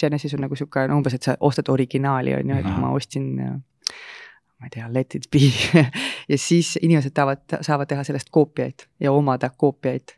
[0.00, 3.38] Genesis on nagu sihuke no umbes, et sa ostad originaali on ju, et ma ostsin
[3.40, 3.56] äh,
[4.60, 5.48] ma ei tea, let it be
[6.32, 10.16] ja siis inimesed tahavad, saavad teha sellest koopiaid ja omada koopiaid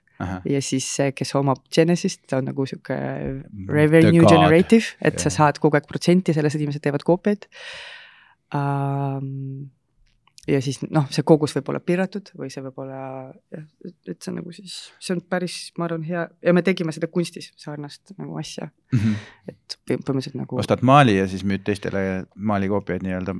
[0.48, 2.96] ja siis see, kes omab Genesist, ta on nagu sihuke
[3.68, 4.32] revenue god.
[4.32, 5.26] generative, et Jah.
[5.26, 7.48] sa saad kogu aeg protsenti sellest, inimesed teevad koopiaid
[8.56, 9.66] um,
[10.46, 13.00] ja siis noh, see kogus võib olla piiratud või see võib olla
[14.06, 17.10] et see on nagu siis, see on päris, ma arvan, hea ja me tegime seda
[17.12, 18.70] kunstis sarnast nagu asja,
[19.50, 23.36] et põhimõtteliselt nagu ostad maali ja siis müüd teistele maalikoopiaid nii-öelda.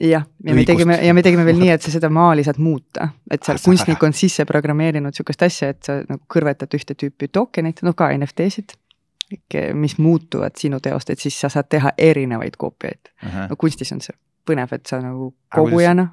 [0.00, 3.08] Jah, ja me tegime ja me tegime veel nii, et sa seda maali saad muuta,
[3.30, 7.30] et seal Ah, kunstnik on sisse programmeerinud sihukest asja, et sa nagu kõrvetad ühte tüüpi
[7.34, 8.76] token'id, no ka NFT-sid,
[9.76, 13.12] mis muutuvad sinu teost, et siis sa saad teha erinevaid koopiaid.
[13.50, 14.16] no kunstis on see
[14.48, 16.08] põnev, et sa nagu kogujana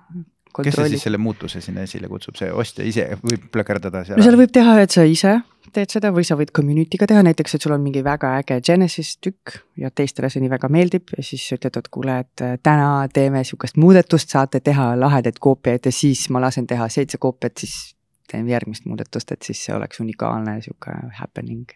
[0.63, 4.20] kes see siis selle muutuse sinna esile kutsub, see ostja ise võib plõkerdada seal?
[4.20, 5.36] no seal võib teha, et sa ise
[5.76, 9.15] teed seda või sa võid community'ga teha, näiteks et sul on mingi väga äge Genesis
[9.24, 13.08] tükk ja teistele see nii väga meeldib ja siis ütled, et kuule, et äh, täna
[13.13, 17.96] teeme sihukest muudatust, saate teha lahedaid koopiaid ja siis ma lasen teha seitse koopiat, siis
[18.32, 21.70] teen järgmist muudatust, et siis see oleks unikaalne sihuke happening.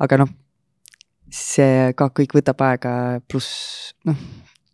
[0.00, 0.32] aga noh,
[1.34, 2.94] see ka kõik võtab aega,
[3.28, 4.20] pluss noh,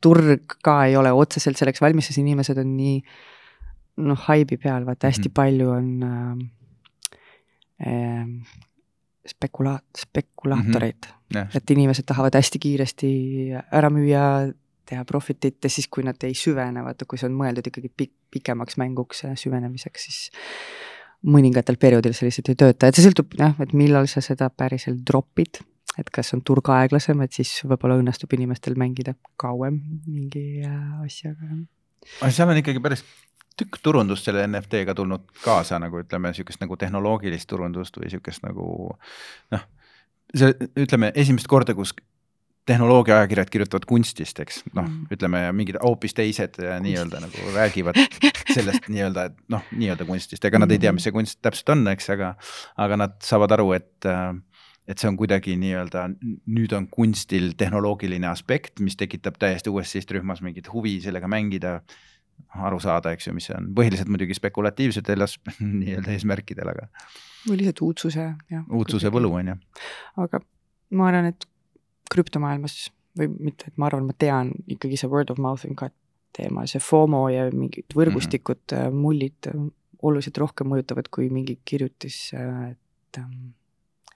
[0.00, 2.96] turg ka ei ole otseselt selleks valmis, sest inimesed on nii
[4.06, 5.34] noh, haibi peal, vaata hästi Mhm.
[5.34, 8.26] palju on äh, äh,
[9.28, 11.56] spekula-, spekulaatoreid mm, -hmm.
[11.56, 13.10] et inimesed tahavad hästi kiiresti
[13.72, 14.52] ära müüa,
[14.90, 18.16] teha profit'it ja siis, kui nad ei süvene, vaata, kui see on mõeldud ikkagi pik-,
[18.30, 20.30] pikemaks mänguks ja süvenemiseks, siis
[21.26, 25.04] mõningatel perioodil see lihtsalt ei tööta, et see sõltub jah, et millal sa seda päriselt
[25.06, 25.60] drop'id,
[25.98, 31.50] et kas on turg aeglasem, et siis võib-olla õnnestub inimestel mängida kauem mingi äh, asjaga.
[32.20, 33.04] aga seal on ikkagi päris
[33.60, 38.68] tükk turundust selle NFT-ga tulnud kaasa nagu ütleme, niisugust nagu tehnoloogilist turundust või niisugust nagu
[39.54, 39.66] noh,
[40.36, 41.92] see ütleme esimest korda, kus
[42.70, 47.98] tehnoloogiaajakirjad kirjutavad kunstist, eks noh Mm., ütleme mingid hoopis teised ja nii-öelda nagu räägivad
[48.54, 51.86] sellest nii-öelda, et noh, nii-öelda kunstist, ega nad ei tea, mis see kunst täpselt on,
[51.92, 52.34] eks, aga
[52.80, 54.36] aga nad saavad aru, et äh,
[54.90, 56.06] et see on kuidagi nii-öelda,
[56.50, 61.78] nüüd on kunstil tehnoloogiline aspekt, mis tekitab täiesti uues sihtrühmas mingit huvi sellega mängida,
[62.66, 65.26] aru saada, eks ju, mis see on, põhiliselt muidugi spekulatiivsetel
[65.82, 66.88] nii-öelda eesmärkidel, aga
[67.46, 68.64] või lihtsalt uudsuse, jah.
[68.68, 69.58] uudsuse võlu, on ju.
[70.24, 70.42] aga
[70.96, 71.46] ma arvan, et
[72.10, 75.90] krüptomaailmas või mitte, et ma arvan, ma tean ikkagi see word of mouth on ka
[76.36, 79.00] teema, see FOMO ja mingid võrgustikud mm, -hmm.
[79.04, 79.50] mullid
[80.02, 83.59] oluliselt rohkem mõjutavad kui mingi kirjutis, et, ähm, et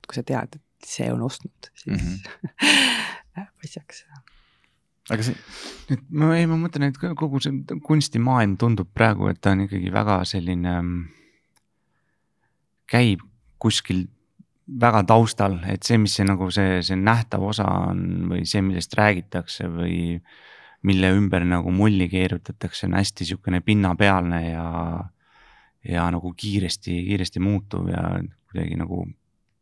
[0.09, 2.69] kui sa tead, et see on ostnud, siis mm -hmm.
[3.37, 4.05] läheb asjaks.
[5.11, 5.37] aga see,
[5.91, 9.93] et ma ei, ma mõtlen, et kogu see kunstimaailm tundub praegu, et ta on ikkagi
[9.93, 10.75] väga selline,
[12.87, 13.21] käib
[13.59, 14.07] kuskil
[14.81, 18.97] väga taustal, et see, mis see nagu see, see nähtav osa on või see, millest
[18.97, 20.21] räägitakse või
[20.85, 24.71] mille ümber nagu mulli keerutatakse, on hästi sihukene pinnapealne ja
[25.85, 28.03] ja nagu kiiresti, kiiresti muutuv ja
[28.49, 29.05] kuidagi nagu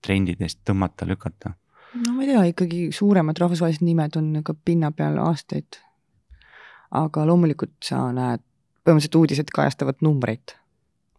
[0.07, 1.55] trendidest tõmmata, lükata?
[1.95, 5.81] no ma ei tea, ikkagi suuremad rahvusvahelised nimed on ka pinna peal aastaid.
[6.91, 8.43] aga loomulikult sa näed,
[8.85, 10.57] põhimõtteliselt uudised kajastavad numbreid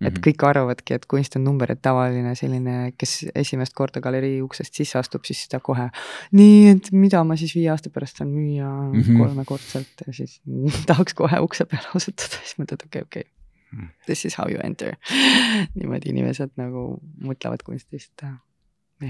[0.04, 0.24] et mm -hmm.
[0.28, 5.00] kõik arvavadki, et kunst on number, et tavaline selline, kes esimest korda galerii uksest sisse
[5.00, 5.90] astub, siis ta kohe.
[6.32, 9.18] nii, et mida ma siis viie aasta pärast saan müüa mm -hmm.
[9.18, 10.42] kolmekordselt ja siis
[10.90, 13.82] tahaks kohe ukse peale asutada, siis mõtled, okei okay,, okei okay.
[13.82, 13.90] mm..
[14.06, 14.96] This is how you enter
[15.78, 18.24] niimoodi inimesed nagu mõtlevad kunstist.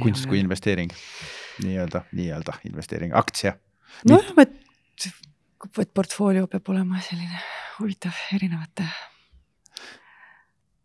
[0.02, 0.92] Kunst kui investeering,
[1.64, 3.56] nii-öelda, nii-öelda investeering, aktsia.
[4.10, 4.56] nojah, et,
[5.80, 7.42] et portfoolio peab olema selline
[7.80, 8.86] huvitav erinevate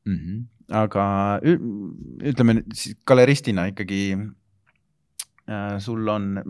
[0.04, 0.16] mm.
[0.16, 0.42] -hmm.
[0.82, 1.04] aga
[2.32, 4.02] ütleme siis galeristina ikkagi
[5.48, 6.42] äh, sul on,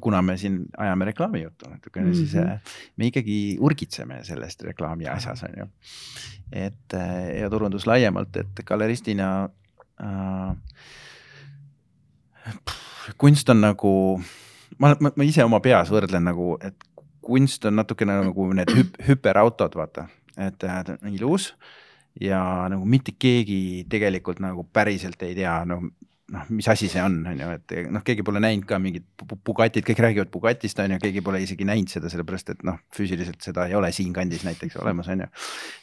[0.00, 2.16] kuna me siin ajame reklaamijuttu natukene mm, -hmm.
[2.16, 2.60] siis äh,
[2.96, 5.66] me ikkagi urgitseme sellest reklaami asjas on ju.
[6.52, 9.48] et äh, ja turundus laiemalt, et galeristina
[10.00, 10.56] äh,
[13.20, 13.92] kunst on nagu,
[14.78, 16.76] ma, ma, ma ise oma peas võrdlen nagu, et
[17.24, 20.08] kunst on natukene nagu need hüp, hüperautod, vaata,
[20.40, 20.82] et äh,
[21.14, 21.52] ilus
[22.20, 25.82] ja nagu mitte keegi tegelikult nagu päriselt ei tea, noh,
[26.34, 29.06] noh, mis asi see on, on ju, et noh, keegi pole näinud ka mingit
[29.46, 33.44] Bugatit, kõik räägivad Bugatist, on ju, keegi pole isegi näinud seda, sellepärast et noh, füüsiliselt
[33.44, 35.30] seda ei ole siinkandis näiteks olemas, on ju.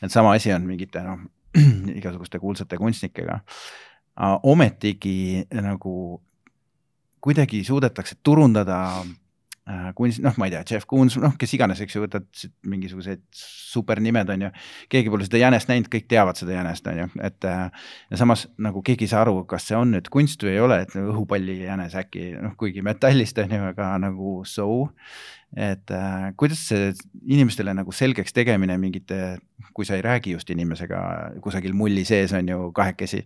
[0.02, 1.22] et sama asi on mingite noh,
[2.00, 3.42] igasuguste kuulsate kunstnikega.
[4.44, 6.22] ometigi nagu
[7.22, 8.82] kuidagi suudetakse turundada
[9.70, 12.26] Äh, kunst, noh, ma ei tea, Jeff Koons, noh, kes iganes, eks ju, võtad
[12.66, 14.50] mingisugused supernimed, on ju.
[14.90, 18.48] keegi pole seda jänest näinud, kõik teavad seda jänest, on ju, et äh, ja samas
[18.58, 21.94] nagu keegi ei saa aru, kas see on nüüd kunst või ei ole, et õhupallijänes
[22.02, 24.68] äkki noh, kuigi metallist on ju, aga nagu so.
[25.54, 29.38] et äh, kuidas see inimestele nagu selgeks tegemine mingite,
[29.78, 31.04] kui sa ei räägi just inimesega
[31.44, 33.22] kusagil mulli sees on ju kahekesi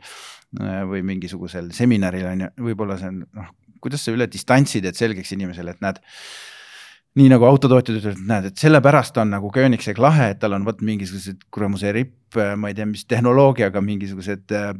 [0.91, 3.53] või mingisugusel seminaril on ju, võib-olla see on noh
[3.85, 6.03] kuidas sa üle distantsid, et selgeks inimesele, et näed
[7.15, 10.81] nii nagu autotootjad ütlevad, näed, et sellepärast on nagu Koenigsegg lahe, et tal on vot
[10.83, 14.73] mingisugused kuramuse ripp, ma ei tea, mis tehnoloogiaga mingisugused äh,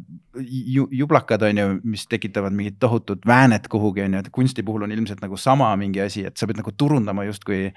[0.43, 4.83] ju, jublakad on ju, mis tekitavad mingit tohutut väänet kuhugi on ju, et kunsti puhul
[4.83, 7.69] on ilmselt nagu sama mingi asi, et sa pead nagu turundama justkui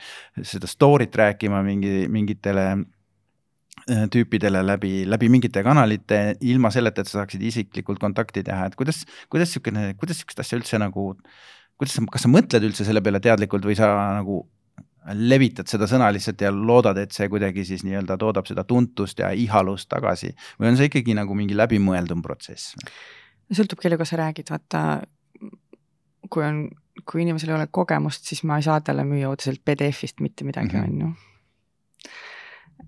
[0.43, 2.98] seda story't rääkima mingi, mingitele Äh,
[3.87, 9.05] tüüpidele läbi, läbi mingite kanalite, ilma selleta, et sa saaksid isiklikult kontakti teha, et kuidas,
[9.33, 11.11] kuidas niisugune, kuidas niisugust asja üldse nagu,
[11.81, 14.43] kuidas sa, kas sa mõtled üldse selle peale teadlikult või sa nagu
[15.15, 19.31] levitad seda sõna lihtsalt ja loodad, et see kuidagi siis nii-öelda toodab seda tuntust ja
[19.33, 22.75] ihalust tagasi või on see ikkagi nagu mingi läbimõeldum protsess?
[23.49, 24.83] sõltub, kellega sa räägid, vaata
[26.29, 26.67] kui on,
[27.09, 30.77] kui inimesel ei ole kogemust, siis ma ei saa talle müüa otseselt PDF-ist mitte midagi,
[30.77, 30.85] mhm.
[30.85, 31.38] on ju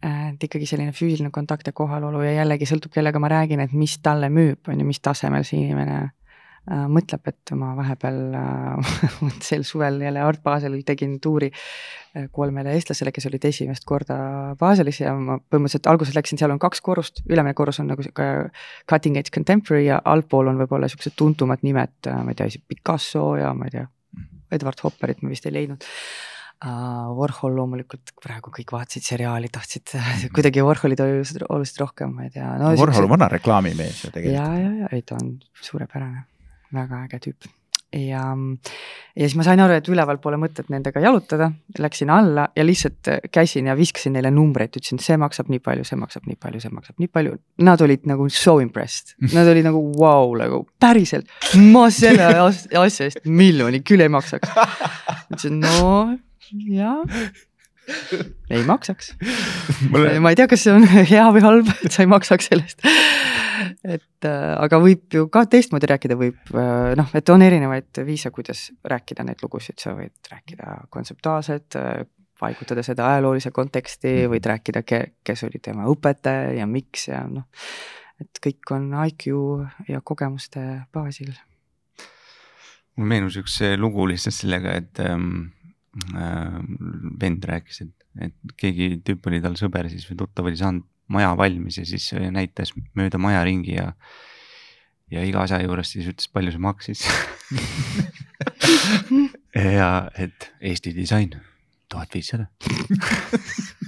[0.00, 3.98] et ikkagi selline füüsiline kontakt ja kohalolu ja jällegi sõltub, kellega ma räägin, et mis
[4.02, 8.94] talle müüb, on ju, mis tasemel see inimene äh, mõtleb, et ma vahepeal äh,
[9.48, 14.16] sel suvel jälle Art Baselil tegin tuuri äh, kolmele eestlasele, kes olid esimest korda
[14.60, 18.30] Baselis ja ma põhimõtteliselt alguses läksin, seal on kaks korrust, ülemine korrus on nagu sihuke
[18.88, 23.52] cutting edge contemporary ja allpool on võib-olla siuksed tuntumad nimed, ma ei tea, Picasso ja
[23.58, 23.88] ma ei tea,
[24.54, 25.84] Edward Hopperit ma vist ei leidnud.
[26.60, 30.32] Warhol loomulikult praegu kõik vaatasid seriaali, tahtsid mhm.
[30.36, 32.74] kuidagi Warholid oluliselt, oluliselt rohkem, ma ei tea no,.
[32.80, 34.36] Warhol on vana reklaamimees ju tegelikult.
[34.36, 35.38] ja, ja, ja ei ta on
[35.70, 36.26] suurepärane,
[36.76, 37.50] väga äge tüüp
[37.92, 38.22] ja,
[39.16, 43.10] ja siis ma sain aru, et üleval pole mõtet nendega jalutada, läksin alla ja lihtsalt
[43.34, 46.74] käisin ja viskasin neile numbreid, ütlesin, see maksab nii palju, see maksab nii palju, see
[46.74, 47.36] maksab nii palju.
[47.66, 51.30] Nad olid nagu so impressed, nad olid nagu vau wow,, nagu päriselt,
[51.72, 54.54] ma selle asja eest miljoni küll ei maksaks.
[55.30, 55.94] ütlesin, no
[56.52, 57.04] jah
[58.54, 59.14] ei maksaks
[59.90, 60.18] Mulle...
[60.20, 62.84] ma ei tea, kas see on hea või halb, et sa ei maksaks sellest.
[63.84, 68.32] et äh, aga võib ju ka teistmoodi rääkida, võib äh, noh, et on erinevaid viise,
[68.34, 71.92] kuidas rääkida neid lugusid, sa võid rääkida kontseptuaalselt äh,,
[72.40, 74.34] paigutada seda ajaloolise konteksti, mhm.
[74.34, 77.44] võid rääkida, kes oli tema õpetaja ja miks ja noh,
[78.20, 79.30] et kõik on IQ
[79.88, 81.34] ja kogemuste baasil.
[82.96, 85.59] mul meenus üks lugu lihtsalt sellega, et ähm Äh,
[87.20, 91.32] vend rääkis, et, et keegi tüüp oli tal sõber siis või tuttav oli saanud maja
[91.38, 93.90] valmis ja siis näitas mööda maja ringi ja.
[95.10, 97.02] ja iga asja juures siis ütles, palju see maksis
[99.78, 101.34] ja et Eesti disain,
[101.90, 102.46] tuhat viissada.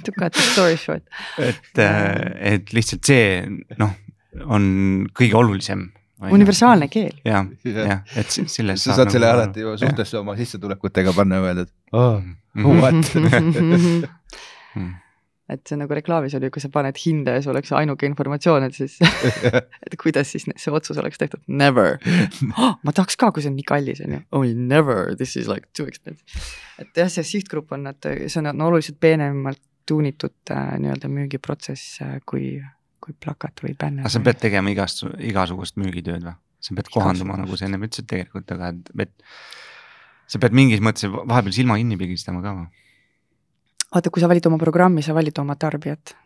[0.02, 1.04] To cut the story short.
[1.38, 3.44] et, äh, et lihtsalt see
[3.78, 3.94] noh,
[4.42, 4.64] on
[5.14, 5.92] kõige olulisem
[6.30, 7.14] universaalne keel.
[7.26, 8.82] jah, jah, et selles.
[8.82, 9.38] sa saad selle nagu...
[9.38, 12.22] alati ju suhtesse oma sissetulekutega panna ja öelda, et oh,
[12.54, 12.94] what
[15.52, 18.76] et see nagu reklaamis oli, kui sa paned hinda ja see oleks ainuke informatsioon, et
[18.76, 18.98] siis
[19.86, 21.98] et kuidas siis see otsus oleks tehtud, never
[22.56, 22.76] oh,.
[22.86, 25.68] ma tahaks ka, kui see on nii kallis, on ju, oh never, this is like
[25.76, 26.24] too expensive.
[26.82, 31.98] et jah, see sihtgrupp on, et see on, on oluliselt peenemalt tuunitud äh, nii-öelda müügiprotsess
[32.04, 32.54] äh, kui,
[33.02, 34.06] kui plakat või bänner.
[34.06, 36.38] aga sa pead tegema igast, igasugust müügitööd või?
[36.62, 39.14] sa pead kohanduma, nagu sa ennem ütlesid tegelikult, aga et, et
[40.32, 42.66] sa pead mingis mõttes vahepeal silma kinni pigistama ka või?
[43.92, 46.16] vaata, kui sa valid oma programmi, sa valid oma tarbijat.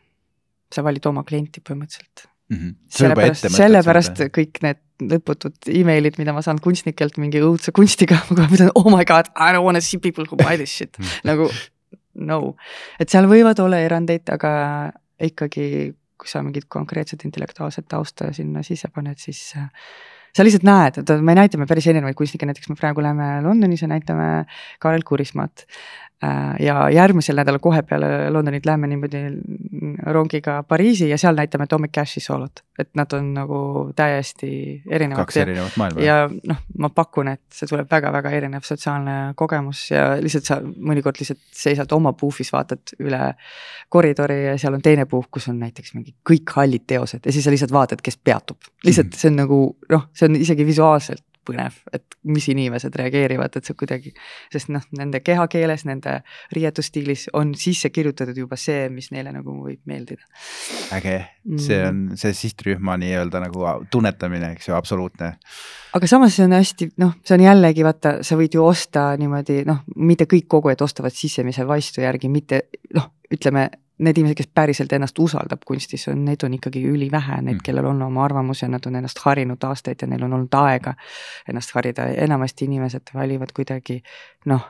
[0.72, 2.56] sa valid oma klienti põhimõtteliselt mm.
[2.56, 2.74] -hmm.
[2.98, 8.50] sellepärast, sellepärast kõik need lõputud emailid, mida ma saan kunstnikelt mingi õudse kunstiga, ma kohe
[8.54, 10.96] mõtlen, oh my god, I don't wanna see people who buy this shit
[11.28, 11.50] nagu
[12.14, 12.56] no,
[13.00, 14.50] et seal võivad olla erandeid, aga
[15.22, 19.68] ikkagi, kui sa mingit konkreetset intellektuaalset tausta sinna sisse paned, siis äh,
[20.36, 23.88] sa lihtsalt näed, et me näitame päris erinevaid kunstnikke, näiteks me praegu läheme Londonis ja
[23.88, 24.44] näitame
[24.82, 25.64] Kaarel Kurismaad.
[26.24, 29.18] Äh, ja järgmisel nädalal kohe peale Londonit lähme niimoodi
[30.16, 32.62] rongiga Pariisi ja seal näitame Atomic Cashi soolot.
[32.78, 33.58] et nad on nagu
[33.96, 35.24] täiesti erinevad.
[35.24, 36.00] kaks erinevat maailma.
[36.00, 41.20] ja noh, ma pakun, et see tuleb väga-väga erinev sotsiaalne kogemus ja lihtsalt sa mõnikord
[41.20, 43.34] lihtsalt seisad oma puufis, vaatad üle
[43.92, 47.44] koridori ja seal on teine puuh, kus on näiteks mingi kõik hallid teosed ja siis
[47.44, 48.56] sa lihtsalt vaatad, kes peatub.
[48.88, 49.20] lihtsalt mhm.
[49.20, 53.76] see on nagu noh, see on isegi visuaalselt põnev, et mis inimesed reageerivad, et see
[53.78, 54.12] kuidagi,
[54.52, 56.18] sest noh, nende kehakeeles, nende
[56.54, 60.26] riietusstiilis on sisse kirjutatud juba see, mis neile nagu võib meeldida.
[60.96, 65.32] äge mm., see on see sihtrühma nii-öelda nagu tunnetamine, eks ju, absoluutne.
[65.96, 69.62] aga samas see on hästi, noh, see on jällegi vaata, sa võid ju osta niimoodi
[69.68, 74.92] noh, mitte kõik kogujad ostavad sisemise vaistu järgi, mitte noh, ütleme need inimesed, kes päriselt
[74.92, 77.64] ennast usaldab kunstis, on, neid on ikkagi ülivähe, need, mm.
[77.64, 80.94] kellel on oma arvamus ja nad on ennast harinud aastaid ja neil on olnud aega
[81.48, 84.02] ennast harida, enamasti inimesed valivad kuidagi
[84.52, 84.66] noh,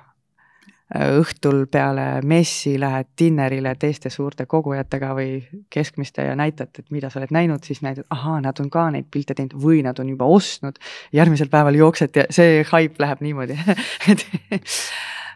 [0.94, 5.40] õhtul peale messi lähed dinnerile teiste suurte kogujatega või
[5.72, 9.08] keskmiste ja näitad, et mida sa oled näinud, siis näitad, ahaa, nad on ka neid
[9.10, 10.78] pilte teinud või nad on juba ostnud.
[11.12, 13.58] järgmisel päeval jooksed ja see haip läheb niimoodi
[14.12, 14.22] et,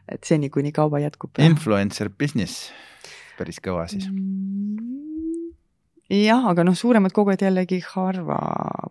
[0.06, 1.42] et seni, kuni kauba jätkub.
[1.42, 2.70] Influencer business
[3.40, 4.06] päris kõva siis.
[4.10, 5.54] Mm,
[6.20, 8.38] jah, aga noh, suuremad kogujad jällegi harva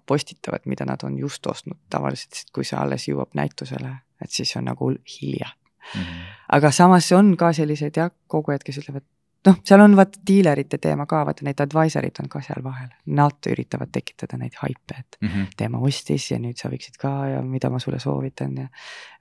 [0.09, 4.69] postitavad, mida nad on just ostnud, tavaliselt kui see alles jõuab näitusele, et siis on
[4.71, 6.01] nagu hilja mm.
[6.01, 6.27] -hmm.
[6.57, 9.05] aga samas on ka selliseid jah, kogujad, kes ütlevad,
[9.47, 13.51] noh, seal on vaata diilerite teema ka, vaata need advisor'id on ka seal vahel, nad
[13.51, 15.47] üritavad tekitada neid haipe, et mm -hmm.
[15.57, 18.67] tema ostis ja nüüd sa võiksid ka ja mida ma sulle soovitan ja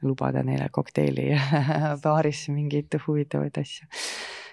[0.03, 1.31] lubada neile kokteili
[2.05, 3.87] baaris mingeid huvitavaid asju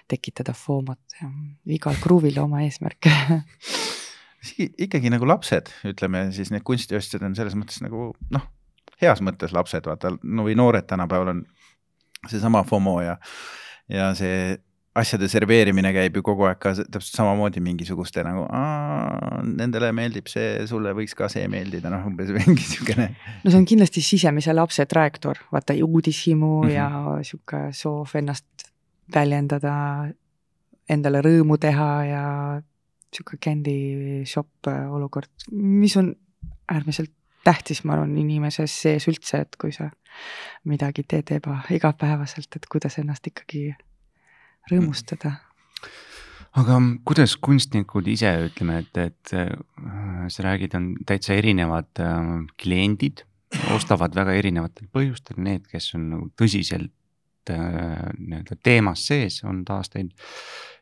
[0.08, 1.30] tekitada FOMO-t ja
[1.78, 3.08] igal kruuvil oma eesmärk
[4.86, 8.44] ikkagi nagu lapsed, ütleme siis need kunstiostjad on selles mõttes nagu noh,
[9.02, 11.42] heas mõttes lapsed, vaata no või noored tänapäeval on
[12.30, 13.16] seesama FOMO ja,
[13.92, 14.56] ja see
[14.96, 18.46] asjade serveerimine käib ju kogu aeg ka täpselt samamoodi mingisuguste nagu,
[19.44, 23.10] nendele meeldib see, sulle võiks ka see meeldida, noh umbes mingi siukene.
[23.42, 26.74] no see on kindlasti sisemise lapse trajektoor, vaata uudishimu mm -hmm.
[26.74, 28.70] ja sihuke soov ennast
[29.14, 29.74] väljendada,
[30.90, 32.24] endale rõõmu teha ja
[33.14, 36.12] sihuke candy shop äh, olukord, mis on
[36.70, 37.12] äärmiselt
[37.46, 39.88] tähtis, ma arvan, inimese sees üldse, et kui sa
[40.66, 43.68] midagi teed eba igapäevaselt, et kuidas ennast ikkagi
[44.72, 45.36] rõõmustada.
[46.56, 52.20] aga kuidas kunstnikud ise ütleme, et, et äh, sa räägid, on täitsa erinevad äh,
[52.58, 53.22] kliendid,
[53.76, 56.95] ostavad väga erinevatel põhjustel, need, kes on nagu tõsiselt
[57.54, 60.08] nii-öelda teemas sees on taas teil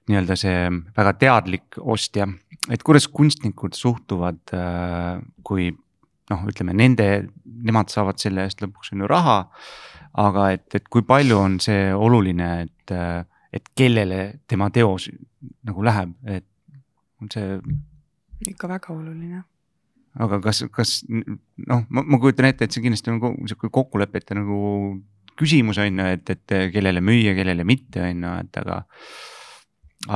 [0.08, 0.58] nii-öelda see
[0.96, 2.26] väga teadlik ostja,
[2.72, 5.70] et kuidas kunstnikud suhtuvad, äh, kui
[6.30, 7.08] noh, ütleme nende,
[7.44, 9.38] nemad saavad selle eest lõpuks on ju raha.
[10.14, 12.92] aga et, et kui palju on see oluline, et,
[13.52, 15.08] et kellele tema teos
[15.66, 16.46] nagu läheb, et
[17.20, 17.58] on see.
[18.46, 19.42] ikka väga oluline
[20.22, 24.58] aga kas, kas noh, ma, ma kujutan ette, et see kindlasti on sihuke kokkulepete nagu
[25.38, 28.82] küsimus on ju, et, et kellele müüa, kellele mitte, on ju, et aga.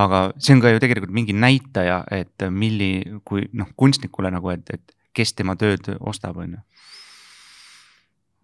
[0.04, 4.68] aga see on ka ju tegelikult mingi näitaja, et milli, kui noh, kunstnikule nagu, et,
[4.74, 6.62] et kes tema tööd ostab, on ju.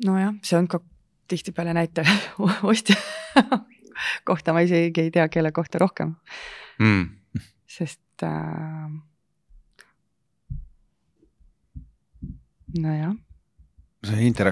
[0.09, 0.81] nojah, see on ka
[1.29, 2.11] tihtipeale näitaja
[2.71, 2.97] ostja
[4.29, 6.15] kohta ma isegi ei tea, kelle kohta rohkem
[6.79, 7.09] mm..
[7.67, 8.91] sest äh,
[12.79, 13.15] nojah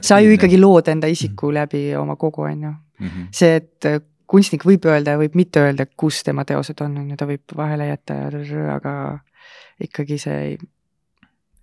[0.03, 1.55] sa ju ikkagi lood enda isiku mm -hmm.
[1.55, 3.09] läbi oma kogu, on ju mm.
[3.09, 3.27] -hmm.
[3.33, 7.11] see, et äh, kunstnik võib öelda ja võib mitte öelda, kus tema teosed on, on
[7.11, 8.15] ju, ta võib vahele jätta,
[8.75, 9.19] aga
[9.81, 10.57] ikkagi see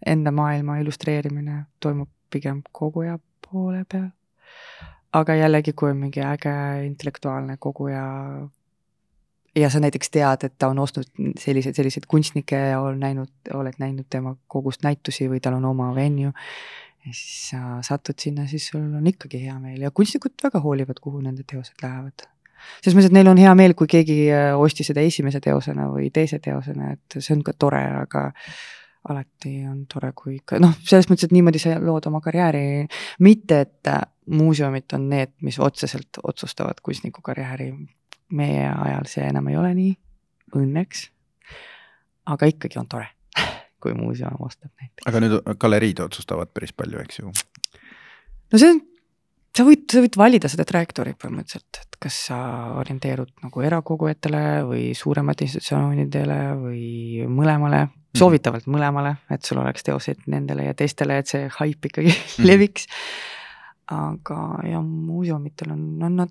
[0.06, 3.20] enda maailma illustreerimine toimub pigem koguja
[3.52, 4.10] poole peal.
[5.14, 8.04] aga jällegi, kui on mingi äge intellektuaalne koguja
[9.56, 11.08] ja sa näiteks tead, et ta on ostnud
[11.40, 15.90] selliseid, selliseid kunstnikke ja on näinud, oled näinud tema kogust näitusi või tal on oma
[15.96, 16.32] venue.
[17.10, 21.00] Ja siis sa satud sinna, siis sul on ikkagi hea meel ja kunstnikud väga hoolivad,
[21.02, 22.28] kuhu nende teosed lähevad.
[22.84, 26.10] selles mõttes, et neil on hea meel, kui keegi äh, ostis seda esimese teosena või
[26.14, 28.30] teise teosena, et see on ka tore, aga
[29.10, 32.86] alati on tore, kui ikka noh, selles mõttes, et niimoodi sa lood oma karjääri,
[33.26, 37.74] mitte et äh, muuseumid on need, mis otseselt otsustavad kunstniku karjääri.
[38.30, 39.94] meie ajal see enam ei ole nii,
[40.56, 41.08] õnneks.
[42.30, 43.08] aga ikkagi on tore,
[43.80, 45.08] kui muuseum ostab näiteks.
[45.10, 47.34] aga nüüd galeriid otsustavad päris palju, eks ju?
[48.52, 48.82] no see on,
[49.56, 52.40] sa võid, sa võid valida seda trajektoori põhimõtteliselt, et kas sa
[52.80, 58.18] orienteerud nagu erakogujatele või suurematele institutsioonidele või mõlemale Mhm.
[58.18, 62.48] soovitavalt mõlemale, et sul oleks teoseid nendele ja teistele, et see haip ikkagi mm -hmm.
[62.48, 62.88] leviks.
[63.90, 66.30] aga jah, muuseumitel on, on nad,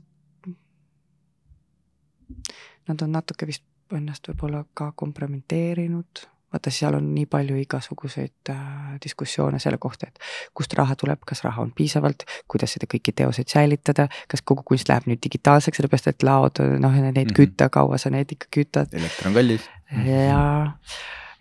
[2.89, 6.23] nad on natuke vist ennast võib-olla ka kompromiteerinud,
[6.53, 8.63] vaata, seal on nii palju igasuguseid äh,
[9.05, 10.19] diskussioone selle kohta, et
[10.57, 14.89] kust raha tuleb, kas raha on piisavalt, kuidas seda kõiki teoseid säilitada, kas kogu kunst
[14.89, 17.37] läheb nüüd digitaalseks, sellepärast et laod, noh, neid mm -hmm.
[17.37, 18.95] kütta, kaua sa neid ikka kütad.
[18.95, 19.69] elekter on kallis.
[20.07, 20.73] ja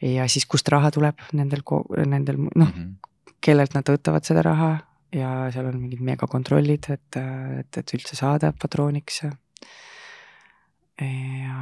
[0.01, 1.63] ja siis kust raha tuleb nendel,
[2.05, 2.93] nendel noh mm -hmm.,
[3.41, 4.77] kellelt nad võtavad seda raha
[5.13, 7.19] ja seal on mingid megakontrollid, et,
[7.59, 9.21] et, et üldse saada patrooniks.
[11.01, 11.59] Ja,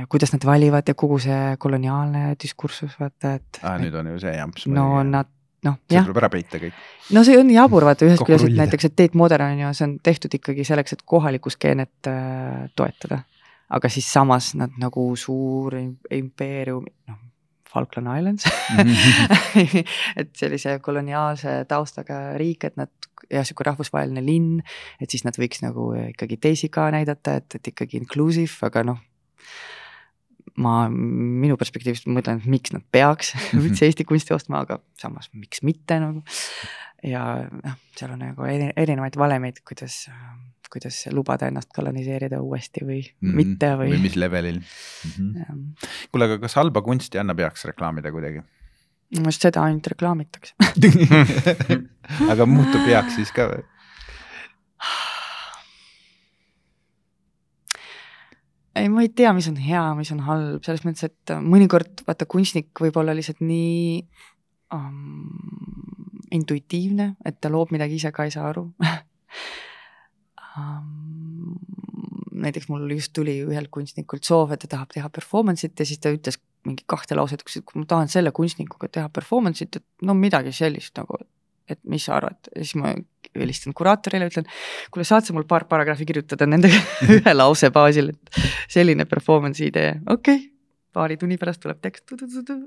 [0.00, 3.60] ja kuidas nad valivad ja kogu see koloniaalne diskursus, vaata, et.
[3.62, 4.66] aa, nüüd on ju see jamps.
[4.70, 5.30] no nad
[5.66, 6.06] noh, jah.
[6.06, 6.76] tuleb ära peita kõik.
[7.16, 9.88] no see on jabur, vaata ühest küljest, et näiteks, et Tate Modern on ju, see
[9.88, 13.24] on tehtud ikkagi selleks, et kohalikku skeenet äh, toetada.
[13.68, 17.24] aga siis samas nad nagu suur impeerium, noh
[17.68, 19.84] Falkland Islands mhm.
[20.20, 22.92] et sellise koloniaalse taustaga riik, et nad
[23.32, 24.62] ja sihuke rahvusvaheline linn,
[25.02, 29.00] et siis nad võiks nagu ikkagi teisi ka näidata, et, et ikkagi inclusive, aga noh.
[30.62, 35.64] ma, minu perspektiivist mõtlen, et miks nad peaks üldse Eesti kunsti ostma, aga samas miks
[35.66, 36.24] mitte nagu.
[37.06, 40.06] ja noh, seal on nagu erinevaid valemeid, kuidas
[40.72, 43.40] kuidas lubada ennast koloniseerida uuesti või mm -hmm.
[43.40, 43.90] mitte või.
[43.94, 45.90] või mis levelil mm -hmm..
[46.12, 48.44] kuule, aga kas halba kunsti annab heaks reklaamida kuidagi?
[49.08, 50.54] minu meelest seda ainult reklaamitakse
[52.32, 53.64] aga muutub heaks siis ka või?
[58.78, 62.28] ei, ma ei tea, mis on hea, mis on halb, selles mõttes, et mõnikord vaata
[62.30, 64.02] kunstnik võib olla lihtsalt nii
[64.74, 65.30] um,
[66.34, 68.68] intuitiivne, et ta loob midagi, ise ka ei saa aru
[72.38, 76.12] näiteks mul just tuli ühelt kunstnikult soov, et ta tahab teha performance'it ja siis ta
[76.14, 76.38] ütles
[76.68, 80.98] mingi kahte lauset, et kui ma tahan selle kunstnikuga teha performance'it, et no midagi sellist
[81.00, 81.18] nagu,
[81.68, 82.94] et mis sa arvad, ja siis ma
[83.38, 84.46] helistan kuraatorile, ütlen,
[84.94, 86.70] kuule, saad sa mul paar paragrahvi kirjutada nende
[87.16, 88.38] ühe lause baasil, et
[88.70, 90.38] selline performance'i idee, okei.
[90.38, 90.46] Okay
[90.98, 92.10] paari tunni pärast tuleb tekst,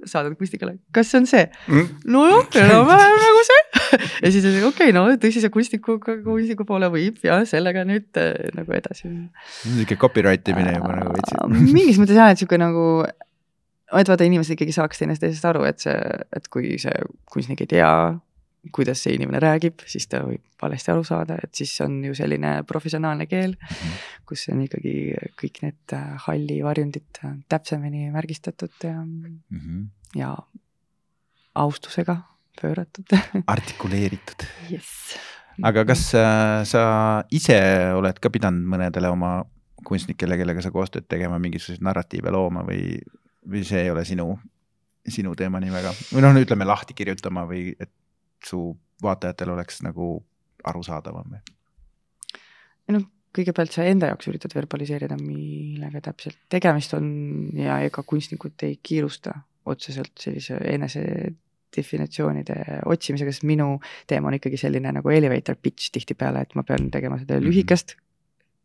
[0.08, 1.48] saadad kunstikule, kas see on see?
[1.68, 1.88] Mm.?
[2.14, 3.62] nojah, enam-vähem nagu see
[4.24, 8.78] ja siis okei okay,, no tõsise kunstniku, kunstniku poole võib ja sellega nüüd äh, nagu
[8.78, 9.30] edasi minna.
[9.66, 11.36] niisugune copyright imine juba nagu veits.
[11.72, 15.98] mingis mõttes jah, et sihuke nagu, et vaata, inimesed ikkagi saaks teineteisest aru, et see,
[16.38, 16.96] et kui see
[17.32, 17.94] kunstnik ei tea
[18.70, 22.60] kuidas see inimene räägib, siis ta võib valesti aru saada, et siis on ju selline
[22.70, 24.02] professionaalne keel, mhm.
[24.30, 24.96] kus on ikkagi
[25.40, 29.88] kõik need äh, halli varjundid täpsemini märgistatud ja mm, -hmm.
[30.20, 30.36] ja
[31.56, 32.22] austusega
[32.62, 33.16] pööratud.
[33.56, 34.46] Artikuleeritud.
[34.72, 35.18] Yes..
[35.68, 36.84] aga kas äh, sa
[37.34, 37.58] ise
[37.98, 39.40] oled ka pidanud mõnedele oma
[39.86, 43.00] kunstnikele, kellega sa koostööd tegema, mingisuguseid narratiive looma või,
[43.50, 44.36] või see ei ole sinu,
[45.08, 45.94] sinu teema nii väga?
[46.14, 47.92] Või noh, ütleme lahti kirjutama või et
[48.46, 50.14] su vaatajatel oleks nagu
[50.68, 51.42] arusaadavam või?
[52.92, 53.06] noh,
[53.36, 57.08] kõigepealt sa enda jaoks üritad verbaliseerida, millega täpselt tegemist on
[57.56, 59.38] ja ega kunstnikud ei kiirusta
[59.72, 61.04] otseselt sellise enese
[61.76, 63.74] definitsioonide otsimisega, sest minu
[64.10, 67.48] teema on ikkagi selline nagu elevator pitch tihtipeale, et ma pean tegema seda mhm.
[67.48, 67.96] lühikest,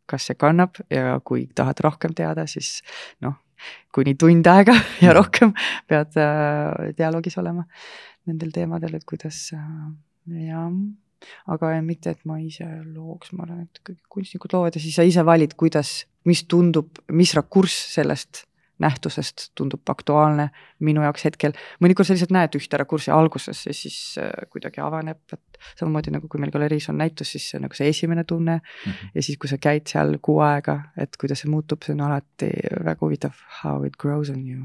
[0.07, 2.81] kas see kannab ja kui tahad rohkem teada, siis
[3.25, 3.39] noh,
[3.95, 5.17] kuni tund aega ja mhm.
[5.19, 5.55] rohkem
[5.89, 7.67] pead äh, dialoogis olema
[8.27, 9.63] nendel teemadel, et kuidas äh,
[10.49, 10.71] jah,
[11.51, 15.07] aga mitte, et ma ise looks, ma arvan, et kõik kunstnikud loovad ja siis sa
[15.07, 18.45] ise valid, kuidas, mis tundub, mis rakurss sellest
[18.83, 20.49] nähtusest tundub aktuaalne
[20.85, 21.53] minu jaoks hetkel.
[21.83, 26.29] mõnikord sa lihtsalt näed ühte rakurssi alguses ja siis äh, kuidagi avaneb, et samamoodi nagu
[26.29, 28.93] kui meil galeriis on näitus, siis see on nagu see esimene tunne mm.
[28.93, 29.13] -hmm.
[29.15, 32.51] ja siis, kui sa käid seal kuu aega, et kuidas see muutub, see on alati
[32.85, 34.65] väga huvitav, how it grows on you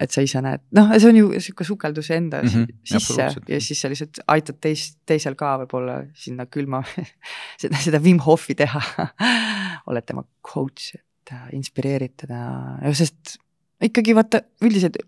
[0.00, 3.60] et sa ise näed, noh, see on ju sihuke sukeldus enda mm -hmm, sisse ja
[3.60, 6.82] siis sa lihtsalt aitad teist, teisel ka võib-olla sinna külma
[7.62, 8.82] seda, seda Wim Hofi teha
[9.88, 10.92] oled tema coach,
[11.56, 12.40] inspireerid teda,
[12.96, 13.36] sest
[13.82, 14.98] ikkagi vaata üldiselt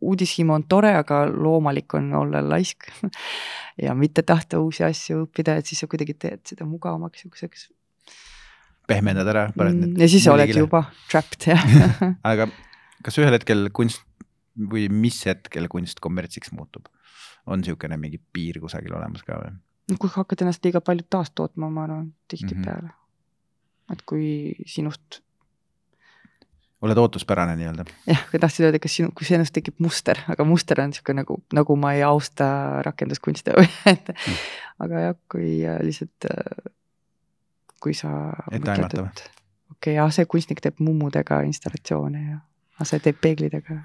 [0.00, 2.88] uudishimu on tore, aga loomulik on olla laisk
[3.84, 7.68] ja mitte tahta uusi asju õppida, et siis sa kuidagi teed seda mugavamaks siukseks.
[8.88, 10.00] pehmendad ära, paned Mm, need.
[10.00, 11.62] ja siis sa oledki juba trapped jah
[12.32, 12.48] aga
[13.04, 14.02] kas ühel hetkel kunst
[14.56, 16.88] või mis hetkel kunst kommertsiks muutub?
[17.46, 19.52] on niisugune mingi piir kusagil olemas ka või?
[19.98, 22.94] kui hakkad ennast liiga palju taastootma, ma arvan, tihtipeale mm.
[22.94, 23.92] -hmm.
[23.92, 24.26] et kui
[24.66, 25.20] sinust,
[26.82, 27.84] oled ootuspärane nii-öelda?
[28.08, 31.38] jah, kui tahtsid öelda, kas sinu, kui sinust tekib muster, aga muster on niisugune nagu,
[31.56, 32.50] nagu ma ei austa
[32.86, 34.38] rakenduskunste või et mm.
[34.86, 36.30] aga jah, kui äh, lihtsalt,
[37.80, 38.12] kui sa
[38.50, 39.10] Etteaimatav.
[39.10, 39.32] okei
[39.76, 42.38] okay,, jah, see kunstnik teeb mummudega installatsioone ja
[42.80, 43.82] aga see teeb peeglidega.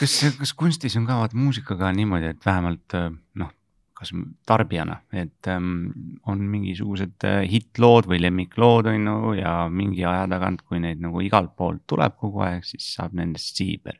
[0.00, 2.98] kas, kas kunstis on ka vaata muusikaga niimoodi, et vähemalt
[3.40, 3.54] noh,
[3.98, 4.12] kas
[4.46, 5.88] tarbijana, et ähm,
[6.30, 11.22] on mingisugused äh, hittlood või lemmiklood on ju ja mingi aja tagant, kui neid nagu
[11.24, 13.98] igalt poolt tuleb kogu aeg, siis saab nendest siibel.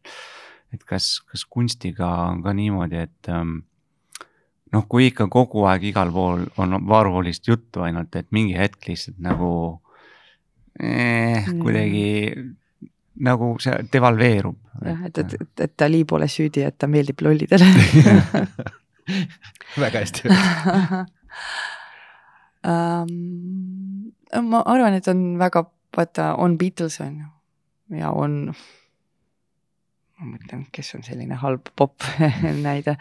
[0.72, 3.62] et kas, kas kunstiga on ka niimoodi, et ähm,
[4.72, 9.18] noh, kui ikka kogu aeg igal pool on Warholist juttu ainult, et mingi hetk lihtsalt
[9.24, 9.50] nagu
[10.78, 12.56] eh, kuidagi mm
[13.18, 14.54] nagu see devalveerub.
[14.84, 17.66] jah, et, et, et, et Dali pole süüdi, et ta meeldib lollidele
[19.84, 20.28] väga hästi
[22.68, 24.12] um,.
[24.50, 25.64] ma arvan, et on väga,
[25.96, 28.34] vaata, on Beatles on ju ja on,
[30.18, 32.04] ma mõtlen, kes on selline halb popp
[32.66, 32.96] näide.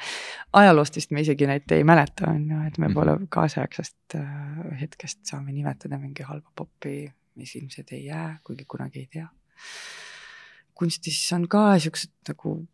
[0.56, 3.28] ajaloost vist me isegi neid ei mäleta, on ju, et me pole Mhm.
[3.34, 9.08] kaasaegsest äh, hetkest saame nimetada mingi halba poppi, mis ilmselt ei jää, kuigi kunagi ei
[9.12, 9.28] tea.
[10.78, 12.68] kunstis on ka siuksed nagu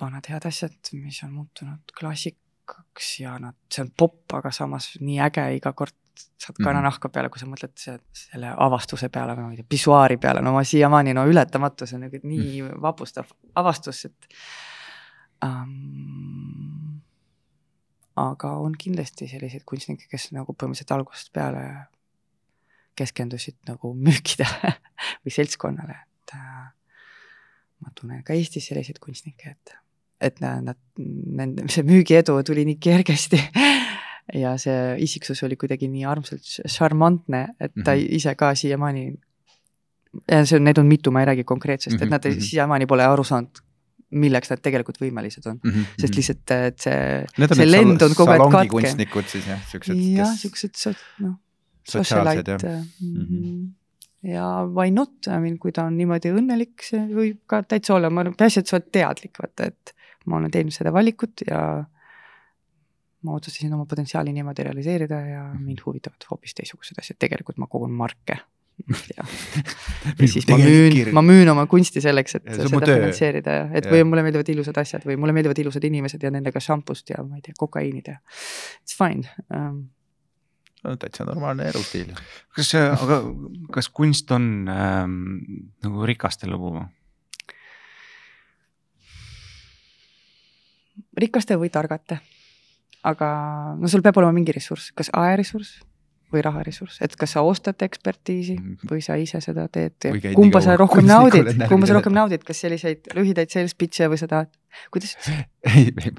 [0.00, 1.92] vanad head asjad, mis on muutunud
[2.64, 5.94] klassikaks ja nad, see on popp, aga samas nii äge iga kord
[6.38, 10.42] saad kananahka peale, kui sa mõtled selle avastuse peale või ma ei tea, pissuaari peale,
[10.44, 14.28] no ma siiamaani no ületamatu, see on nagu nii vapustav avastus, et
[15.42, 17.00] um,
[18.20, 21.64] aga on kindlasti selliseid kunstnikke, kes nagu põhimõtteliselt algusest peale
[22.94, 24.74] keskendusid nagu müükidele
[25.24, 26.68] või seltskonnale, et äh,
[27.82, 29.74] ma tunnen ka Eestis selliseid kunstnikke, et,
[30.24, 33.40] et nad, nende, see müügiedu tuli nii kergesti
[34.32, 38.16] ja see isiksus oli kuidagi nii armsalt šarmantne, et ta mm -hmm.
[38.18, 39.04] ise ka siiamaani,
[40.44, 42.04] see on, neid on mitu, ma ei räägi konkreetsest mm, -hmm.
[42.04, 42.48] et nad mm -hmm.
[42.48, 43.62] siiamaani pole aru saanud,
[44.10, 46.00] milleks nad tegelikult võimelised on mm, -hmm.
[46.00, 48.68] sest lihtsalt, et see, see lend on kogu aeg katke.
[48.68, 49.96] kunstnikud siis jah, siuksed.
[50.16, 51.34] jah, siuksed, noh.
[51.88, 53.26] sotsiaalsed jah mm.
[53.26, 54.30] -hmm.
[54.32, 58.10] ja why not, I mean, kui ta on niimoodi õnnelik, see võib ka täitsa olla,
[58.10, 59.94] ma arvan, peaasi, et sa oled teadlik, vaata, et
[60.30, 61.60] ma olen teinud seda valikut ja
[63.24, 67.92] ma otsustasin oma potentsiaali niimoodi realiseerida ja mind huvitavad hoopis teistsugused asjad, tegelikult ma kogun
[67.92, 68.36] marke.
[69.16, 69.24] ja,
[70.18, 73.86] ja siis ma müün, ma müün oma kunsti selleks, et ja, seda finantseerida ja et
[73.86, 73.92] ja.
[73.92, 77.38] või mulle meeldivad ilusad asjad või mulle meeldivad ilusad inimesed ja nendega šampust ja ma
[77.38, 78.18] ei tea, kokaiini teha.
[78.82, 79.84] It's fine um,
[80.84, 82.10] no täitsa normaalne elustiil.
[82.56, 83.20] kas, aga
[83.78, 85.16] kas kunst on ähm,
[85.84, 86.88] nagu rikaste lugu või?
[91.20, 92.20] Rikaste või targate.
[93.04, 93.26] aga
[93.76, 95.82] no sul peab olema mingi ressurss, kas ajaressurss
[96.34, 98.56] või raharessurss, et kas sa ostad ekspertiisi
[98.90, 103.12] või sa ise seda teed, kumba sa rohkem naudid, kumba sa rohkem naudid, kas selliseid
[103.14, 104.44] lühidaid sales pitch'e või seda,
[104.94, 105.14] kuidas
[105.70, 106.14] ei, ei.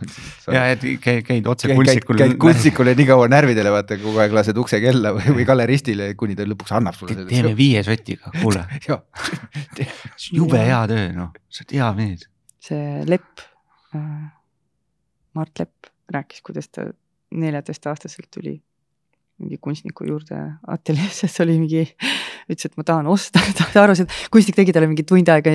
[0.56, 2.20] ja et käid, käid otse kunstnikul.
[2.22, 6.38] käid kunstnikule nii kaua närvidele, vaata kogu aeg lased ukse kella või, või galeristile, kuni
[6.38, 7.28] ta lõpuks annab sulle.
[7.30, 8.64] teeme viie sotiga, kuule.
[10.38, 12.30] Jube hea töö, noh, sa oled hea mees.
[12.66, 13.44] see Lepp
[13.94, 14.32] äh,,
[15.36, 16.88] Mart Lepp rääkis, kuidas ta
[17.36, 18.60] neljateistaastaselt tuli
[19.42, 20.38] mingi kunstniku juurde
[20.72, 21.82] ateljeesse, see oli mingi,
[22.48, 23.42] ütles, et ma tahan osta,
[23.74, 25.52] ta arvas, et kunstnik tegi talle mingi tund aega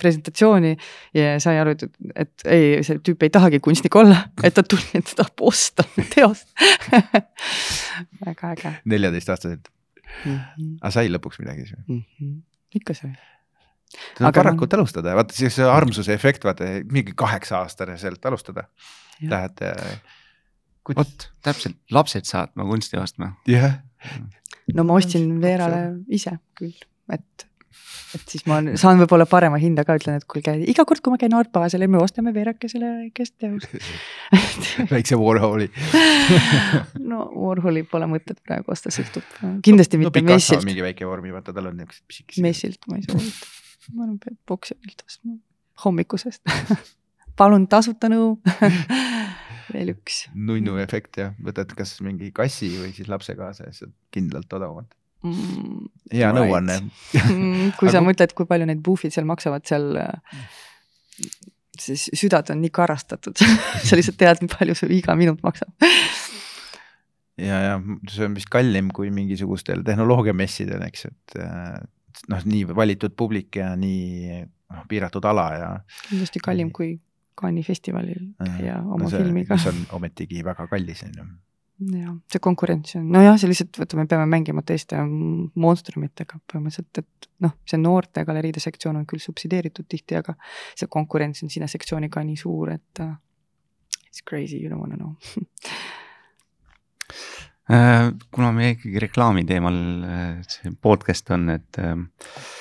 [0.00, 0.72] presentatsiooni
[1.18, 1.84] ja sai aru, et,
[2.24, 5.86] et ei, see tüüp ei tahagi kunstnik olla, et ta tuli, et ta tahab osta
[6.16, 6.50] teost
[8.26, 8.74] väga äge.
[8.90, 9.70] neljateistaastaselt
[10.24, 10.34] mm.
[10.34, 10.74] -hmm.
[10.80, 12.02] aga sai lõpuks midagi siis või mm?
[12.18, 12.40] -hmm.
[12.80, 13.14] ikka sai
[14.18, 14.80] tuleb varakult ma...
[14.80, 18.68] alustada, vaata siis see armsuse efekt, vaata mingi kaheksa aastaselt alustada.
[19.22, 19.60] Lähed
[20.82, 20.98] Kuid...
[20.98, 23.32] vot täpselt, lapsed saatma kunsti ostma.
[23.46, 23.78] jah.
[24.74, 26.74] no ma ostsin Veerale ise küll,
[27.14, 27.44] et,
[28.16, 31.20] et siis ma saan võib-olla parema hinda ka, ütlen, et kuulge, iga kord, kui ma
[31.22, 33.78] käin Art Baseli, me ostame Veerakesele väikest teost
[34.94, 35.70] väikse Warholi
[37.12, 40.66] no Warholi pole mõtet praegu osta, sõltub kindlasti no, mitte no, messilt.
[40.66, 42.42] mingi väike vormi, vaata tal on niisugused pisikesed.
[42.42, 43.52] messilt ma ei soovita,
[43.94, 45.36] ma arvan, peab poksjonilt ostma
[45.84, 46.42] hommikusest
[47.38, 48.34] palun tasuta nõu
[49.72, 50.26] veel üks.
[50.34, 54.92] nunnu efekt jah, võtad kas mingi kassi või siis lapse kaasa ja siis kindlalt odavamalt.
[55.24, 56.36] mm, hea Right.
[56.38, 56.76] nõuanne.
[57.22, 59.96] Mm, kui sa Aga- mõtled, kui palju need buufid seal maksavad, seal
[61.82, 63.38] siis südad on nii karastatud,
[63.86, 65.70] sa lihtsalt tead, nii palju su iga minut maksab.
[67.40, 67.74] ja, ja
[68.12, 71.80] see on vist kallim kui mingisugustel tehnoloogiamessidel, eks, et äh,
[72.32, 75.70] noh, nii valitud publik ja nii noh, piiratud ala ja.
[76.08, 76.94] kindlasti kallim kui
[77.38, 79.56] Cannes'i festivalil käia oma see, filmiga.
[79.56, 81.26] mis on ometigi väga kallis, on ju.
[81.96, 85.00] jah, see konkurents on, nojah, see lihtsalt, vaata, me peame mängima teiste
[85.64, 90.36] monstrumitega põhimõtteliselt, et noh, see noorte galeriide sektsioon on küll subsideeritud tihti, aga
[90.76, 93.16] see konkurents on sinna sektsiooni ka nii suur, et uh,
[94.06, 95.16] it's crazy, you don't wanna know.
[97.70, 101.92] Äh, kuna me ikkagi reklaami teemal äh, see podcast on, et äh,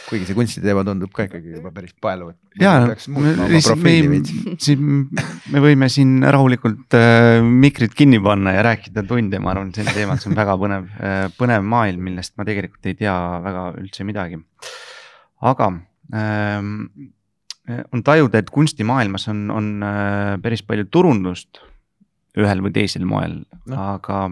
[0.05, 2.35] kuigi see kunstiteema tundub ka ikkagi juba päris paeluv.
[2.61, 4.35] ja peaks muutma oma profiili veits.
[4.67, 9.89] siin me võime siin rahulikult äh, mikrid kinni panna ja rääkida tunde, ma arvan, sel
[9.89, 14.05] teemal, see on väga põnev äh,, põnev maailm, millest ma tegelikult ei tea väga üldse
[14.05, 14.37] midagi.
[15.41, 15.73] aga
[16.13, 16.71] ähm,
[17.89, 21.65] on tajuda, et kunstimaailmas on, on äh, päris palju turundust
[22.37, 24.27] ühel või teisel moel no., aga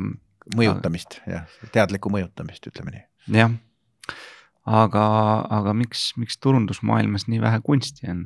[0.55, 3.03] mõjutamist jah, teadlikku mõjutamist, ütleme nii.
[3.37, 3.55] jah,
[4.65, 5.05] aga,
[5.59, 8.25] aga miks, miks turundusmaailmas nii vähe kunsti on?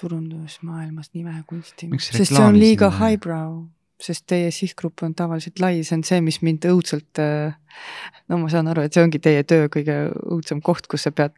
[0.00, 3.64] turundusmaailmas nii vähe kunsti, sest see on liiga highbrow,
[4.02, 7.22] sest teie sihtgrupp on tavaliselt lai, see on see, mis mind õudselt.
[8.28, 9.98] no ma saan aru, et see ongi teie töö kõige
[10.34, 11.36] õudsem koht, kus sa pead,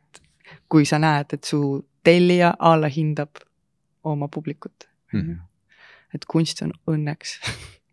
[0.73, 1.61] kui sa näed, et su
[2.07, 3.43] tellija allahindab
[4.07, 5.19] oma publikut mm.
[5.19, 5.31] Mhm.
[5.31, 5.41] -hmm.
[6.15, 7.39] et kunst on õnneks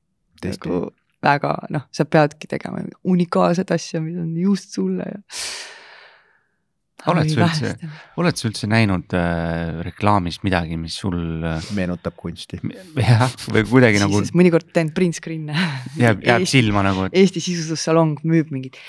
[0.52, 0.82] nagu
[1.24, 5.22] väga noh, sa peadki tegema unikaalset asja, mis on just sulle ja.
[7.12, 7.88] Oled sa üldse-
[8.22, 12.62] oled sa üldse näinud äh, reklaamis midagi, mis sul äh, meenutab kunsti.
[12.96, 15.52] jah, või kuidagi nagu siis mõnikord teen print screen'e
[16.00, 18.80] jääb, jääb silma nagu, et Eesti sisustussalong müüb mingeid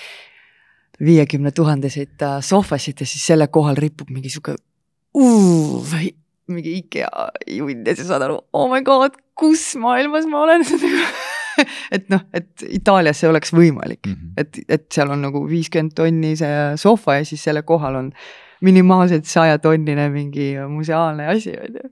[1.02, 4.54] viiekümne tuhandeseid äh, sohvasid ja siis selle kohal ripub mingi sihuke
[6.54, 10.62] mingi IKEA jund ja sa saad aru, oh my god, kus maailmas ma olen
[11.94, 14.32] et noh, et Itaalias see oleks võimalik, Mhm.
[14.38, 18.12] et, et seal on nagu viiskümmend tonni see sohva ja siis selle kohal on
[18.64, 21.90] minimaalselt sajatonnine mingi museaalne asi, on ju.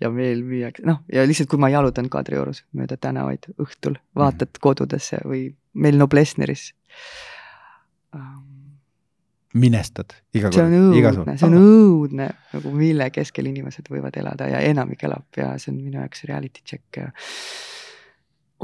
[0.00, 5.18] ja meil müüakse, noh ja lihtsalt, kui ma jalutan Kadriorus mööda tänavaid õhtul, vaatad kodudesse
[5.26, 6.72] või meil Noblessneris.
[9.58, 14.60] minestad iga kord, iga õudne, see on õudne nagu mille keskel inimesed võivad elada ja
[14.68, 17.08] enamik elab ja see on minu jaoks reality check ja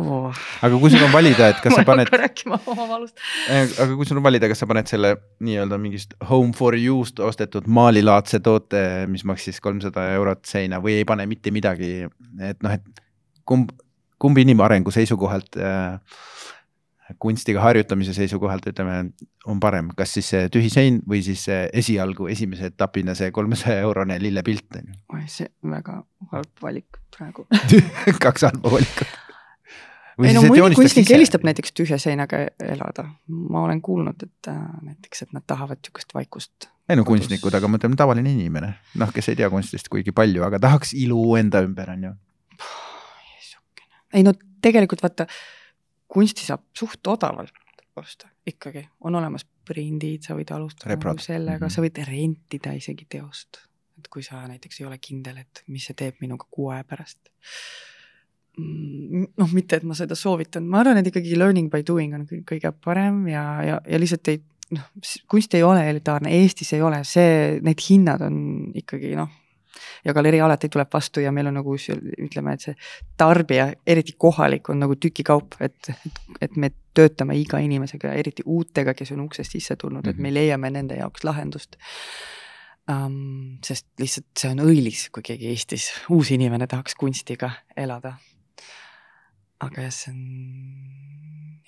[0.01, 0.42] oh..
[0.66, 3.22] aga kui sul on valida, et kas ma sa ei paned hakka, rääkima oma valust.
[3.51, 5.14] aga kui sul on valida, kas sa paned selle
[5.45, 11.09] nii-öelda mingist home for you'st ostetud maalilaadse toote, mis maksis kolmsada eurot seina või ei
[11.09, 11.97] pane mitte midagi,
[12.40, 13.05] et noh, et
[13.49, 13.72] kumb,
[14.22, 15.99] kumb inimarengu seisukohalt äh,
[17.20, 19.11] kunstiga harjutamise seisukohalt ütleme,
[19.51, 23.84] on parem, kas siis see tühi sein või siis see esialgu esimese etapina see kolmesaja
[23.84, 24.97] eurone lillepilt on ju.
[25.16, 25.99] oi, see on väga
[26.32, 27.47] halb valik praegu.
[28.24, 29.20] kaks halba valikut.
[30.22, 35.26] Ei no mõni kunstnik eelistab näiteks tühja seinaga elada, ma olen kuulnud, et äh, näiteks,
[35.26, 36.68] et nad tahavad niisugust vaikust.
[36.88, 40.44] ei no kunstnikud, aga ma ütlen tavaline inimene, noh, kes ei tea kunstist kuigi palju,
[40.46, 42.14] aga tahaks ilu enda ümber on ju.
[44.14, 45.26] ei no tegelikult vaata,
[46.08, 47.52] kunsti saab suht odavalt
[47.96, 51.16] osta ikkagi, on olemas prindid, sa võid alustada Reprod.
[51.16, 51.70] nagu sellega, Mhm.
[51.72, 53.58] sa võid rentida isegi teost.
[53.98, 57.18] et kui sa näiteks ei ole kindel, et mis see teeb minuga kuu aja pärast.
[58.57, 62.42] noh, mitte, et ma seda soovitan, ma arvan, et ikkagi learning by doing on kõ-
[62.55, 64.42] kõige parem ja, ja, ja lihtsalt ei
[64.74, 64.90] noh,
[65.30, 68.36] kunst ei ole elitaarne, Eestis ei ole see, need hinnad on
[68.78, 69.32] ikkagi noh,
[70.05, 72.76] ja galerii alati tuleb vastu ja meil on nagu ütleme, et see
[73.20, 78.94] tarbija, eriti kohalik, on nagu tükikaup, et, et, et me töötame iga inimesega, eriti uutega,
[78.94, 81.78] kes on uksest sisse tulnud, et me leiame nende jaoks lahendust
[82.90, 83.59] um,.
[83.64, 88.14] sest lihtsalt see on õilis, kui keegi Eestis, uus inimene tahaks kunstiga elada.
[89.68, 90.20] Aga jah, see on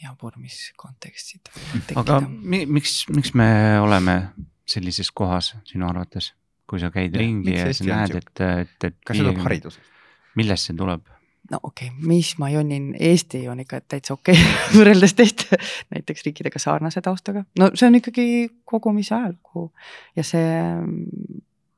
[0.02, 1.50] jabur, mis kontekstid
[1.96, 3.48] aga mi, miks, miks me
[3.82, 4.18] oleme
[4.66, 6.32] sellises kohas sinu arvates,
[6.68, 8.96] kui sa käid Jah, ringi ja sa on näed, et, et, et.
[9.06, 9.44] kas see tuleb?
[9.46, 9.92] haridusest?
[10.36, 11.06] millest see tuleb?
[11.50, 15.58] no okei okay,, mis ma jonin, Eesti on ikka täitsa okei okay, võrreldes teiste
[15.94, 17.46] näiteks riikidega sarnase taustaga.
[17.58, 18.26] no see on ikkagi
[18.68, 19.70] kogumise ajalugu
[20.18, 20.50] ja see,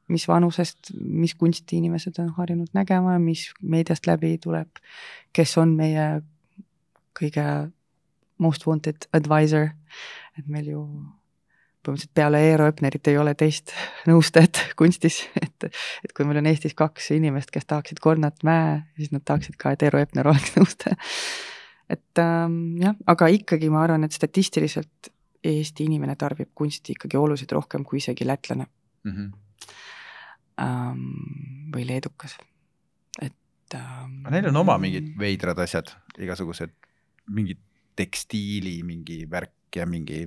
[0.09, 4.81] mis vanusest, mis kunsti inimesed on harjunud nägema, mis meediast läbi tuleb,
[5.37, 6.09] kes on meie
[7.19, 7.45] kõige
[8.39, 9.73] most wanted advisor,
[10.39, 10.85] et meil ju
[11.83, 13.73] põhimõtteliselt peale Eero Öpnerit ei ole teist
[14.09, 19.13] nõustajat kunstis, et et kui meil on Eestis kaks inimest, kes tahaksid Kornat Mäe, siis
[19.15, 20.99] nad tahaksid ka, et Eero Epner oleks nõustaja.
[21.89, 25.13] et ähm, jah, aga ikkagi ma arvan, et statistiliselt
[25.49, 29.13] Eesti inimene tarbib kunsti ikkagi oluliselt rohkem kui isegi lätlane mm.
[29.13, 29.29] -hmm.
[30.63, 32.37] Ähm, või leedukas,
[33.21, 34.21] et ähm,.
[34.25, 36.75] aga neil on oma mingid veidrad asjad, igasugused
[37.35, 37.61] mingid
[37.99, 40.27] tekstiili mingi värk ja mingi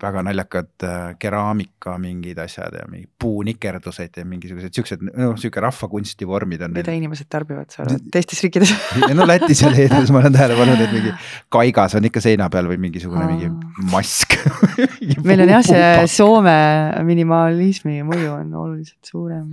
[0.00, 6.28] väga naljakad äh, keraamika mingid asjad ja mingi puunikerdused ja mingisugused siuksed, noh, sihuke rahvakunsti
[6.28, 7.02] vormid on mida neil.
[7.02, 8.72] inimesed tarbivad, sa arvad, teistes riikides
[9.18, 11.14] no Lätis ja Leedus ma olen tähele pannud, et mingi
[11.56, 13.30] kaigas on ikka seina peal või mingisugune Aa.
[13.34, 14.36] mingi mask
[15.28, 16.58] meil on jah, see Soome
[17.06, 19.46] minimalismi mõju on oluliselt suurem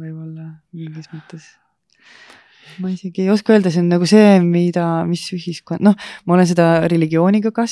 [0.00, 1.52] võib-olla mingis mõttes.
[2.82, 5.96] ma isegi ei oska öelda, see on nagu see, mida, mis ühiskond, noh,
[6.26, 7.68] ma olen seda religiooniga ka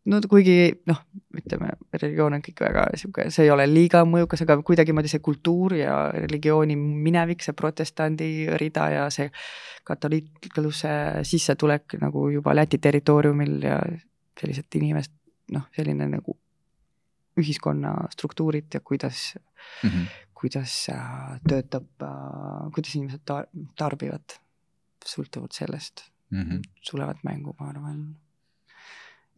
[0.00, 1.00] seotanud, kuigi noh,
[1.36, 5.74] ütleme, religioon on kõik väga sihuke, see ei ole liiga mõjukas, aga kuidagimoodi see kultuur
[5.76, 9.30] ja religiooni minevik, see protestandi rida ja see
[9.84, 13.78] katoliikluse sissetulek nagu juba Läti territooriumil ja
[14.40, 15.12] sellised inimesed,
[15.52, 16.36] noh, selline nagu
[17.40, 19.34] ühiskonna struktuurid ja kuidas
[19.82, 19.90] mm.
[19.90, 20.06] -hmm.
[20.34, 21.86] kuidas äh, töötab,
[22.74, 23.46] kuidas inimesed tar
[23.76, 24.40] tarbivad,
[25.04, 26.60] sõltuvalt sellest Mm -hmm.
[26.90, 28.16] tulevad mängu, ma arvan.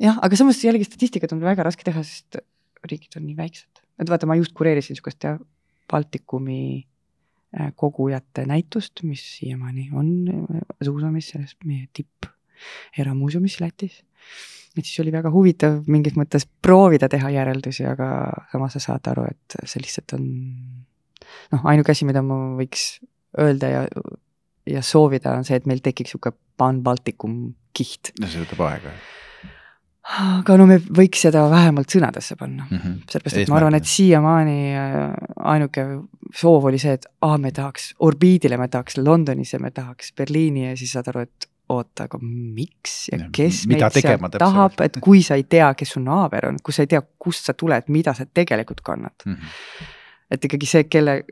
[0.00, 2.40] Jah, aga samas jällegi statistikat on väga raske teha, sest
[2.88, 5.26] riigid on nii väiksed, et vaata, ma just kureerisin niisugust
[5.92, 6.62] Baltikumi
[7.58, 10.08] äh, kogujate näitust, mis siiamaani on
[10.84, 12.30] Zuusamis, selles meie tipp
[12.98, 14.02] eramuuseumis Lätis.
[14.76, 18.08] et siis oli väga huvitav mingis mõttes proovida teha järeldusi, aga
[18.52, 20.28] samas sa saad aru, et see lihtsalt on
[21.52, 23.02] noh, ainuke asi, mida ma võiks
[23.38, 23.82] öelda ja,
[24.70, 27.36] ja soovida, on see, et meil tekiks niisugune Pan-Baltikum
[27.76, 28.14] kiht.
[28.20, 28.94] no see võtab aega
[30.02, 32.78] aga no me võiks seda vähemalt sõnadesse panna mm.
[32.78, 32.98] -hmm.
[33.10, 34.98] sellepärast, et ma arvan, et siiamaani äh,
[35.54, 35.86] ainuke
[36.34, 40.76] soov oli see, et aa, me tahaks orbiidile, me tahaks Londonisse, me tahaks Berliini ja
[40.76, 44.38] siis saad aru, et oota, aga miks ja Ja kes meid sealt täpselt?
[44.42, 47.48] tahab, et kui sa ei tea, kes su naaber on, kui sa ei tea, kust
[47.48, 49.14] sa tuled, mida sa tegelikult kannad.
[49.24, 49.86] Mm -hmm.
[50.30, 51.22] et ikkagi see, kelle,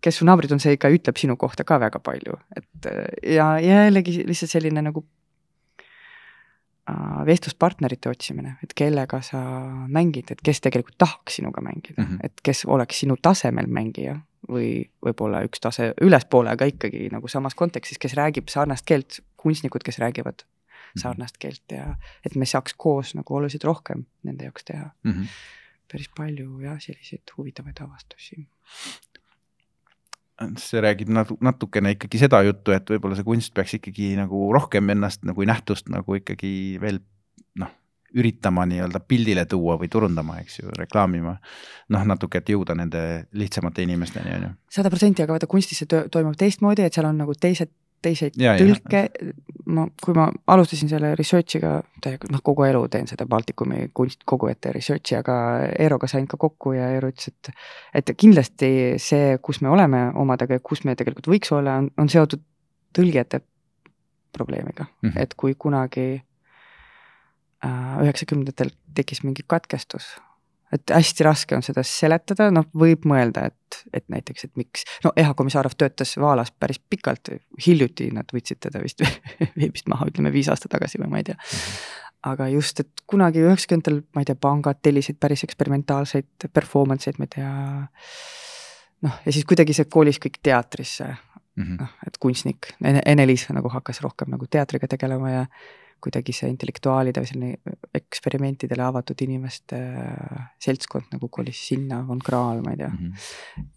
[0.00, 3.58] kes su naabrid on, see ikka ütleb sinu kohta ka väga palju, et äh, ja
[3.60, 5.04] jällegi lihtsalt selline nagu
[7.26, 9.40] vestluspartnerite otsimine, et kellega sa
[9.88, 12.08] mängid, et kes tegelikult tahaks sinuga mängida mm.
[12.08, 12.20] -hmm.
[12.24, 17.54] et kes oleks sinu tasemel mängija või võib-olla üks tase ülespoole, aga ikkagi nagu samas
[17.54, 20.46] kontekstis, kes räägib sarnast keelt, kunstnikud, kes räägivad
[20.88, 21.02] Mhm.
[21.02, 24.90] sarnast keelt ja et me saaks koos nagu oluliselt rohkem nende jaoks teha.
[25.04, 25.26] Mm -hmm.
[25.92, 28.48] päris palju jah, selliseid huvitavaid avastusi.
[30.60, 34.94] See räägib natu- natukene ikkagi seda juttu, et võib-olla see kunst peaks ikkagi nagu rohkem
[34.94, 37.00] ennast nagu nähtust nagu ikkagi veel
[37.58, 37.72] noh,
[38.14, 41.36] üritama nii-öelda pildile tuua või turundama, eks ju, reklaamima.
[41.88, 44.54] noh, natuke, et jõuda nende lihtsamate inimesteni, on ju.
[44.78, 47.72] sada protsenti, aga vaata kunstis see töö toimub teistmoodi, et seal on nagu teised,
[48.38, 48.54] ja.
[48.58, 49.02] tõlke.
[49.66, 51.74] ma, kui ma alustasin selle research'iga,
[52.04, 55.34] täiega noh, kogu elu teen seda Baltikumi kunstkogujate research'i, aga
[55.78, 57.52] Eeroga sain ka kokku ja Eero ütles, et
[58.00, 58.70] et kindlasti
[59.02, 62.42] see, kus me oleme omadega ja kus me tegelikult võiks olla, on, on seotud
[62.96, 63.42] tõlgijate
[64.32, 65.08] probleemiga mm.
[65.08, 65.22] -hmm.
[65.22, 66.22] et kui kunagi
[67.64, 70.16] äh, üheksakümnendatel tekkis mingi katkestus,
[70.72, 75.12] et hästi raske on seda seletada, noh, võib mõelda, et, et näiteks, et miks, no
[75.16, 77.32] Eha Komissarov töötas Vaalas päris pikalt,
[77.66, 79.04] hiljuti nad võtsid teda vist
[79.60, 81.38] veebist maha, ütleme viis aastat tagasi või ma ei tea.
[82.28, 87.28] aga just, et kunagi üheksakümnendatel, ma ei tea, pangad tellisid päris eksperimentaalseid performance eid, ma
[87.28, 87.54] ei tea.
[89.06, 91.14] noh, ja siis kuidagi see kolis kõik teatrisse,
[91.58, 91.76] -hmm.
[91.80, 95.44] noh, et kunstnik, Ene-Liis nagu hakkas rohkem nagu teatriga tegelema ja
[96.00, 102.62] kuidagi see intellektuaalide või selline eksperimentidele avatud inimeste äh, seltskond nagu kolis sinna, von Kraal,
[102.64, 102.90] ma ei tea.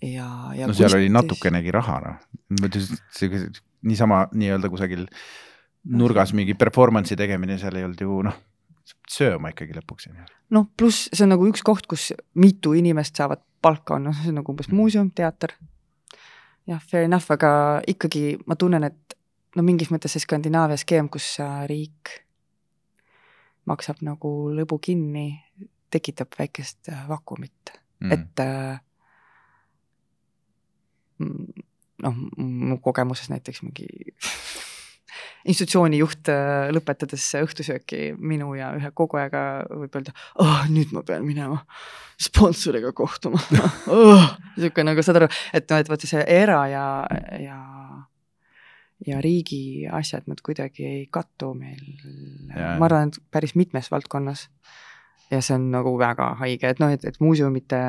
[0.02, 0.68] ja, ja Mhm.
[0.68, 2.18] no seal oli kunstis- natukenegi raha, noh.
[3.82, 5.08] niisama nii-öelda kusagil
[5.90, 8.36] nurgas mingi performance'i tegemine, seal ei olnud ju noh,
[9.10, 10.20] sööma ikkagi lõpuks, on
[10.52, 14.36] noh, pluss see on nagu üks koht, kus mitu inimest saavad palka, noh, see on
[14.42, 15.56] nagu umbes muuseum, teater.
[16.68, 19.18] jah, fair enough, aga ikkagi ma tunnen, et
[19.56, 21.36] no mingis mõttes see Skandinaavia skeem, kus
[21.70, 22.18] riik
[23.70, 25.30] maksab nagu lõbu kinni,
[25.92, 28.12] tekitab väikest äh, vakumit Mm.
[28.12, 28.80] et äh,
[31.20, 31.64] mm,
[32.02, 33.86] noh, mu kogemuses näiteks mingi
[35.52, 41.28] institutsiooni juht äh, lõpetades õhtusööki minu ja ühe kogujaga võib öelda oh,, nüüd ma pean
[41.28, 41.62] minema
[42.18, 43.42] sponsoriga kohtuma
[43.94, 44.26] oh,
[44.56, 46.86] niisugune nagu saad aru, et noh, et vaata see era ja,
[47.38, 47.60] ja
[49.08, 51.82] ja riigi asjad, nad kuidagi ei kattu meil,
[52.54, 54.50] ma arvan, et päris mitmes valdkonnas.
[55.32, 57.80] ja see on nagu väga haige, et noh, et, et muuseumite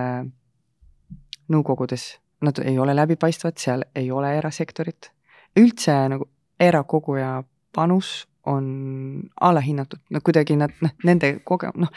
[1.53, 2.05] nõukogudes,
[2.43, 5.11] nad ei ole läbipaistvad, seal ei ole erasektorit.
[5.59, 6.29] üldse nagu
[6.61, 7.43] erakoguja
[7.75, 11.91] panus on alahinnatud, no kuidagi nad, noh, nende koge-, noh.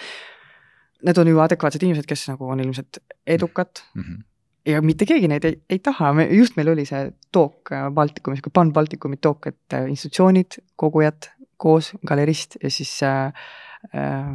[1.06, 2.98] Need on ju adekvaatsed inimesed, kes nagu on ilmselt
[3.28, 4.02] edukad mm.
[4.02, 4.24] -hmm.
[4.66, 8.44] Ja mitte keegi neid ei, ei taha, me just meil oli see talk äh, Baltikumis,
[8.54, 11.30] Pan Baltikumi talk, et äh, institutsioonid, kogujad
[11.62, 13.32] koos, galerist ja siis äh,
[13.94, 14.26] äh,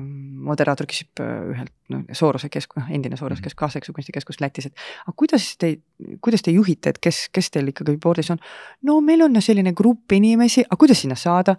[0.51, 3.49] moderaator küsib ühelt noh, Soorose kesk-, noh endine Soorose Mhm.
[3.49, 5.75] kesk-, kaasaegse kunstikeskus Lätis, et aga kuidas te,
[6.23, 8.41] kuidas te juhite, et kes, kes teil ikkagi board'is on?
[8.83, 11.57] no meil on selline grupp inimesi, aga kuidas sinna saada?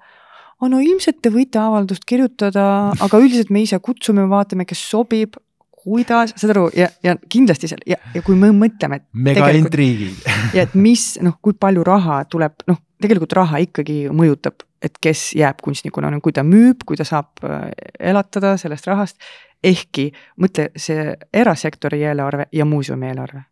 [0.61, 5.39] no ilmselt te võite avaldust kirjutada, aga üldiselt me ise kutsume, vaatame, kes sobib,
[5.84, 10.26] kuidas, saad aru, ja, ja kindlasti seal ja, ja kui me mõtleme, et mega intriigid
[10.56, 15.32] ja et mis noh, kui palju raha tuleb, noh, tegelikult raha ikkagi mõjutab, et kes
[15.38, 17.70] jääb kunstnikuna, no kui ta müüb, kui ta saab äh,
[18.12, 19.18] elatada sellest rahast.
[19.64, 20.12] ehkki
[20.42, 23.44] mõtle see erasektori eelarve ja muuseumi eelarve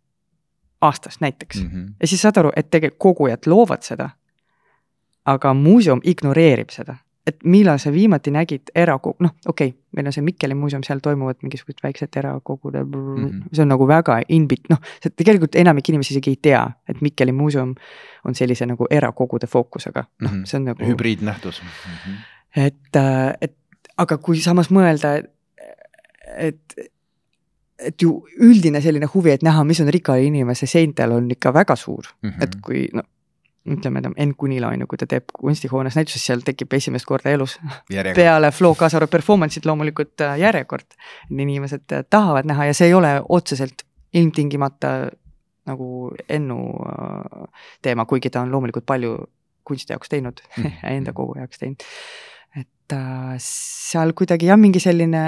[0.81, 1.69] aastas näiteks mm.
[1.69, 1.93] -hmm.
[2.01, 4.09] ja siis saad aru, et tegelikult kogujad loovad seda.
[5.25, 6.95] aga muuseum ignoreerib seda,
[7.29, 11.01] et millal sa viimati nägid erakogu, noh, okei okay,, meil on see Mikkeli muuseum, seal
[11.03, 13.25] toimuvad mingisugused väiksed erakogude mm, Mhm.
[13.25, 13.49] -hmm.
[13.53, 14.79] see on nagu väga inbit-, noh,
[15.15, 17.75] tegelikult enamik inimesi isegi ei tea, et Mikkeli muuseum
[18.25, 20.85] on sellise nagu erakogude fookusega, noh, see on nagu.
[20.85, 21.67] hübriidnähtus mm.
[21.95, 22.65] -hmm.
[22.65, 22.95] et,
[23.41, 23.55] et
[23.97, 25.23] aga kui samas mõelda,
[26.37, 26.75] et,
[27.79, 31.75] et ju üldine selline huvi, et näha, mis on rikka inimese seintel, on ikka väga
[31.75, 32.39] suur mm, Mhm.
[32.39, 32.43] -hmm.
[32.43, 33.03] et kui no
[33.69, 34.33] ütleme, ta Enn
[34.67, 37.57] on ju, kui ta teeb kunstihoones näituses, seal tekib esimest korda elus
[37.89, 38.15] järjekord.
[38.15, 40.87] peale Flo kaasa arvatud performance'id loomulikult äh, järjekord.
[41.29, 45.11] inimesed äh, tahavad näha ja see ei ole otseselt ilmtingimata
[45.69, 47.47] nagu Ennu äh,
[47.81, 49.17] teema, kuigi ta on loomulikult palju
[49.63, 50.73] kunsti jaoks teinud Mhm.
[50.83, 51.83] enda kogu jaoks teinud.
[52.59, 52.97] et
[53.37, 55.21] seal kuidagi jah, mingi selline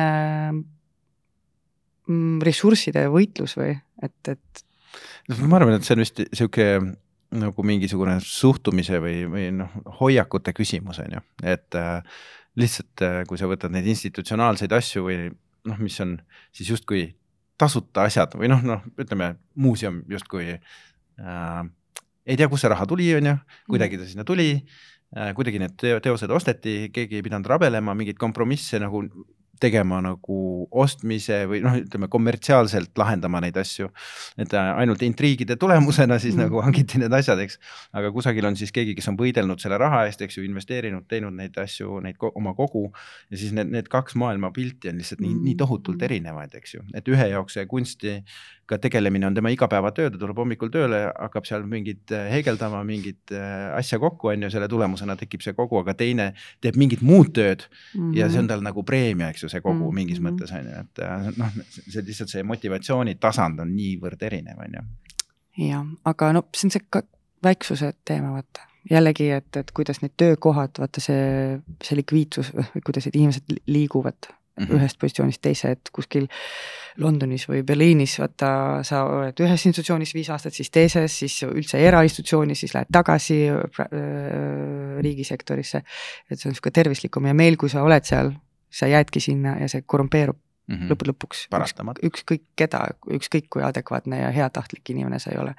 [2.07, 4.63] mm, ressursside võitlus või et, et
[5.29, 6.67] noh, ma arvan, et see on vist sihuke
[7.32, 9.71] nagu mingisugune suhtumise või, või noh,
[10.01, 12.21] hoiakute küsimus on ju, et äh,
[12.59, 15.17] lihtsalt äh, kui sa võtad neid institutsionaalseid asju või
[15.69, 16.17] noh, mis on
[16.51, 17.05] siis justkui
[17.61, 21.61] tasuta asjad või noh, noh, ütleme muuseum justkui äh,
[22.25, 23.36] ei tea, kust see raha tuli, on ju,
[23.69, 24.53] kuidagi ta sinna tuli.
[25.11, 29.01] Äh,, kuidagi need teo- teosed osteti, keegi ei pidanud rabelema, mingeid kompromisse nagu
[29.62, 30.38] tegema nagu
[30.82, 33.89] ostmise või noh, ütleme kommertsiaalselt lahendama neid asju.
[34.41, 36.41] et ainult intriigide tulemusena siis mm.
[36.41, 36.47] Mm.
[36.47, 37.60] nagu hangiti need asjad, eks.
[37.97, 41.36] aga kusagil on siis keegi, kes on võidelnud selle raha eest, eks ju, investeerinud, teinud
[41.38, 42.88] neid asju, neid ko oma kogu.
[43.30, 47.12] ja siis need, need kaks maailmapilti on lihtsalt nii, nii tohutult erinevad, eks ju, et
[47.12, 52.14] ühe jaoks see kunstiga tegelemine on tema igapäevatöö, ta tuleb hommikul tööle, hakkab seal mingit
[52.16, 56.32] äh, heegeldama, mingit äh, asja kokku, on ju, selle tulemusena tekib see kogu, aga teine
[56.64, 58.18] teeb mingit muud tööd mm -hmm.
[58.18, 59.95] ja see on tal nagu preemia, eks ju, see kogu mm -hmm.
[59.95, 60.27] mingis Mhm.
[60.27, 61.51] mõttes on ju, et äh, noh,
[61.89, 64.83] see lihtsalt see motivatsiooni tasand on niivõrd erinev, on ju.
[65.67, 67.03] jah, aga no see on see ka
[67.43, 72.51] väiksuse teema, vaata jällegi, et, et kuidas need töökohad, vaata see, see likviidsus
[72.85, 74.75] kuidas need inimesed li- liiguvad mm -hmm.
[74.77, 76.27] ühest positsioonist teise, et kuskil
[76.97, 82.59] Londonis või Berliinis, vaata, sa oled ühes institutsioonis viis aastat, siis teises, siis üldse erainstitutsioonis,
[82.59, 83.87] siis lähed tagasi äh,
[85.01, 85.77] riigisektorisse.
[86.31, 88.31] et see on niisugune tervislikum ja meil, kui sa oled seal,
[88.72, 90.91] sa jäädki sinna ja see korrumpeerub mm -hmm.
[90.91, 91.45] lõppude lõpuks.
[92.03, 95.55] Ükskõik keda, ükskõik kui adekvaatne ja heatahtlik inimene sa ei ole.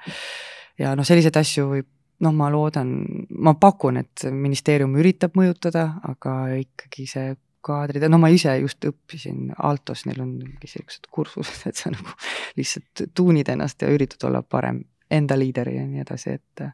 [0.79, 1.87] ja noh, selliseid asju võib,
[2.19, 8.27] noh, ma loodan, ma pakun, et ministeerium üritab mõjutada, aga ikkagi see kaadrid, no ma
[8.33, 12.15] ise just õppisin Altos, neil on mingi siuksed kursused, et sa nagu
[12.57, 16.65] lihtsalt tuunid ennast ja üritad olla parem enda liider ja nii edasi, et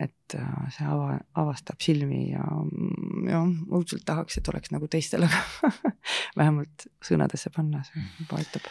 [0.00, 2.44] et äh, see ava, avastab silmi ja,
[3.28, 5.72] ja õudselt tahaks, et oleks nagu teistel, aga
[6.40, 8.70] vähemalt sõnadesse panna, see juba aitab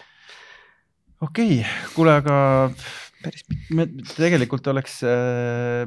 [1.21, 2.35] okei okay,, kuule, aga
[3.23, 3.43] päris
[3.75, 5.01] me tegelikult oleks,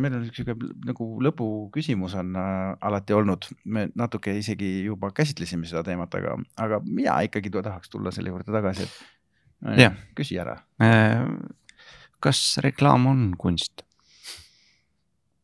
[0.03, 0.57] meil on üks sihuke
[0.89, 6.83] nagu lõpuküsimus on äh, alati olnud, me natuke isegi juba käsitlesime seda teemat, aga, aga
[6.85, 9.97] mina ikkagi tahaks tulla selle juurde tagasi, et Jah.
[10.19, 10.59] küsi ära.
[10.83, 11.23] Äh,
[12.23, 13.87] kas reklaam on kunst?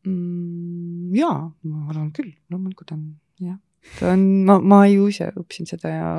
[0.09, 1.15] Mm,.
[1.17, 3.05] jaa, ma arvan küll, loomulikult on
[3.43, 3.59] jah,
[3.99, 6.09] ta on, ma, ma ju ise õppisin seda ja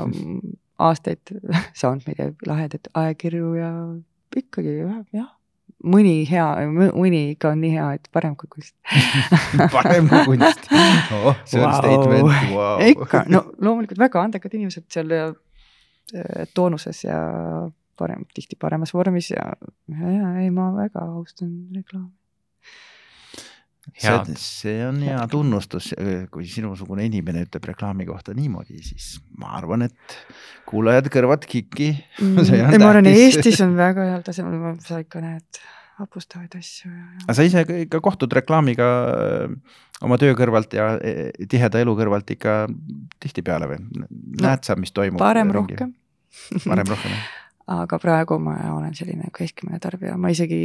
[0.89, 1.35] aastaid
[1.81, 3.75] saanud, ma ei tea, lahedaid ajakirju ja
[4.41, 5.31] ikkagi jah, jah
[5.81, 8.75] mõni hea, mõni ikka on nii hea, et parem kui kunst
[9.75, 10.69] parem kui kunst
[11.17, 11.37] oh,.
[11.49, 11.79] see on Vau.
[11.79, 12.83] statement wow.
[12.85, 17.21] ikka, no loomulikult väga andekad inimesed seal ja äh, toonuses ja
[18.01, 19.51] parem, tihti paremas vormis ja,
[19.93, 22.13] ja, ja ei, ma väga austan reklaami.
[23.97, 25.91] See, see on hea tunnustus,
[26.31, 30.17] kui sinusugune inimene ütleb reklaami kohta niimoodi, siis ma arvan, et
[30.71, 31.93] kuulajad kõrvad kikki.
[32.23, 33.11] On ei, ma arvan.
[33.11, 35.63] Eestis on väga heal tasemel, sa ikka näed
[36.01, 37.25] hapustavaid asju ja, ja.
[37.27, 39.49] aga sa ise ka- ikka kohtud reklaamiga öö,
[40.07, 42.55] oma töö kõrvalt ja e, tiheda elu kõrvalt ikka
[43.21, 43.83] tihtipeale või?
[44.41, 45.21] näed sa, mis toimub?
[45.21, 45.93] parem rohkem
[46.65, 47.29] parem rohkem jah?
[47.71, 50.57] aga praegu ma olen selline keskmine tarbija, ma isegi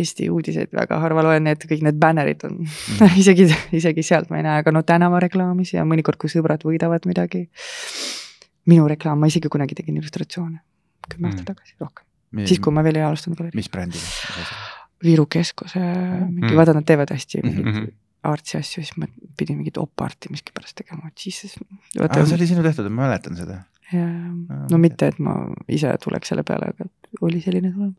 [0.00, 3.12] Eesti uudiseid väga harva loen, need kõik need bännerid on mm.
[3.22, 3.46] isegi,
[3.78, 7.46] isegi sealt ma ei näe, aga no tänavareklaamis ja mõnikord, kui sõbrad võidavad midagi.
[8.68, 10.58] minu reklaam, ma isegi kunagi tegin illustratsioone
[11.08, 11.54] kümme aastat Mm.
[11.54, 12.04] tagasi rohkem,
[12.46, 13.56] siis kui ma veel ei alustanud galerii.
[13.56, 14.02] mis brändile?
[15.04, 16.56] Viru keskuse mingi Mm.
[16.58, 17.88] vaata, nad teevad hästi Mhm, mingeid mhm.
[18.28, 19.06] artsi asju, siis ma
[19.38, 23.62] pidin mingit op-arti miskipärast tegema, et siis see oli sinu tehtud, ma mäletan seda.
[23.92, 24.06] Ja,
[24.70, 26.88] no mitte, et ma ise tuleks selle peale, aga
[27.24, 27.98] oli selline tulemus.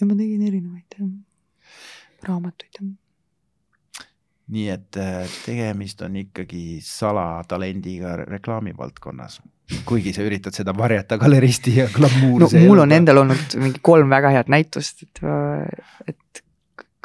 [0.00, 0.98] ja ma tegin erinevaid
[2.28, 2.82] raamatuid
[4.50, 9.38] nii et äh, tegemist on ikkagi salatalendiga reklaamivaldkonnas,
[9.86, 14.10] kuigi sa üritad seda varjata galeristi ja no glamuurse mul on endal olnud mingi kolm
[14.10, 15.22] väga head näitust, et,
[16.10, 16.42] et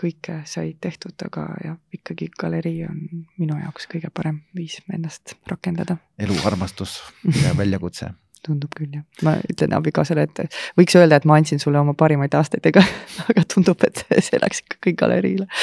[0.01, 2.99] kõike sai tehtud, aga jah, ikkagi galerii on
[3.39, 5.97] minu jaoks kõige parem viis ennast rakendada.
[6.19, 7.01] elu, armastus
[7.43, 8.11] ja väljakutse.
[8.45, 12.35] tundub küll jah, ma ütlen abikaasale, et võiks öelda, et ma andsin sulle oma parimaid
[12.37, 12.85] aastaid, aga,
[13.29, 15.47] aga tundub, et see läks ikka kõik galeriile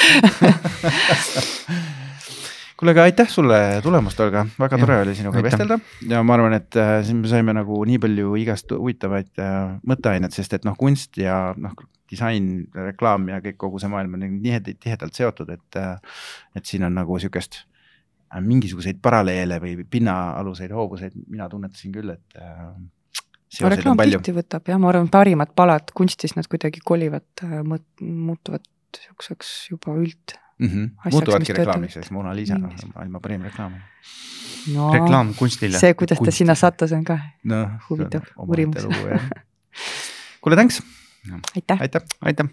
[2.82, 5.78] kuule, aga aitäh sulle tulemast, Olga, väga tore oli sinuga vestelda.
[6.10, 10.34] Ja ma arvan, et äh, siin me saime nagu nii palju igast huvitavaid äh, mõtteainet,
[10.34, 11.76] sest et noh, kunst ja noh,
[12.10, 16.26] disain, reklaam ja kõik kogu see maailm on nii tihedalt, seotud, et, äh,
[16.58, 17.62] et siin on nagu sihukest
[18.42, 22.38] mingisuguseid paralleele või pinnaaluseid hoovuseid, mina tunnetasin küll, et
[23.68, 27.44] reklaam tihti võtab jah, ma arvan, parimad palad kunstis, nad kuidagi kolivad,
[28.00, 28.64] muutuvad
[28.96, 30.34] sihukeseks juba üld.
[30.58, 30.68] Mm.
[30.68, 31.10] -hmm.
[31.10, 33.72] muutuvadki reklaamiks, eks Mona Lisa, noh, Mingis- maailma parim reklaam.
[34.74, 35.78] no reklaam kunstile.
[35.78, 36.36] see, kuidas ta kunsti.
[36.38, 38.86] sinna sattus, on ka noh, Huvitav uurimus.
[40.40, 40.82] kuule, thanks,
[41.56, 41.80] aitäh.
[41.80, 42.02] aitäh.
[42.20, 42.46] aitäh.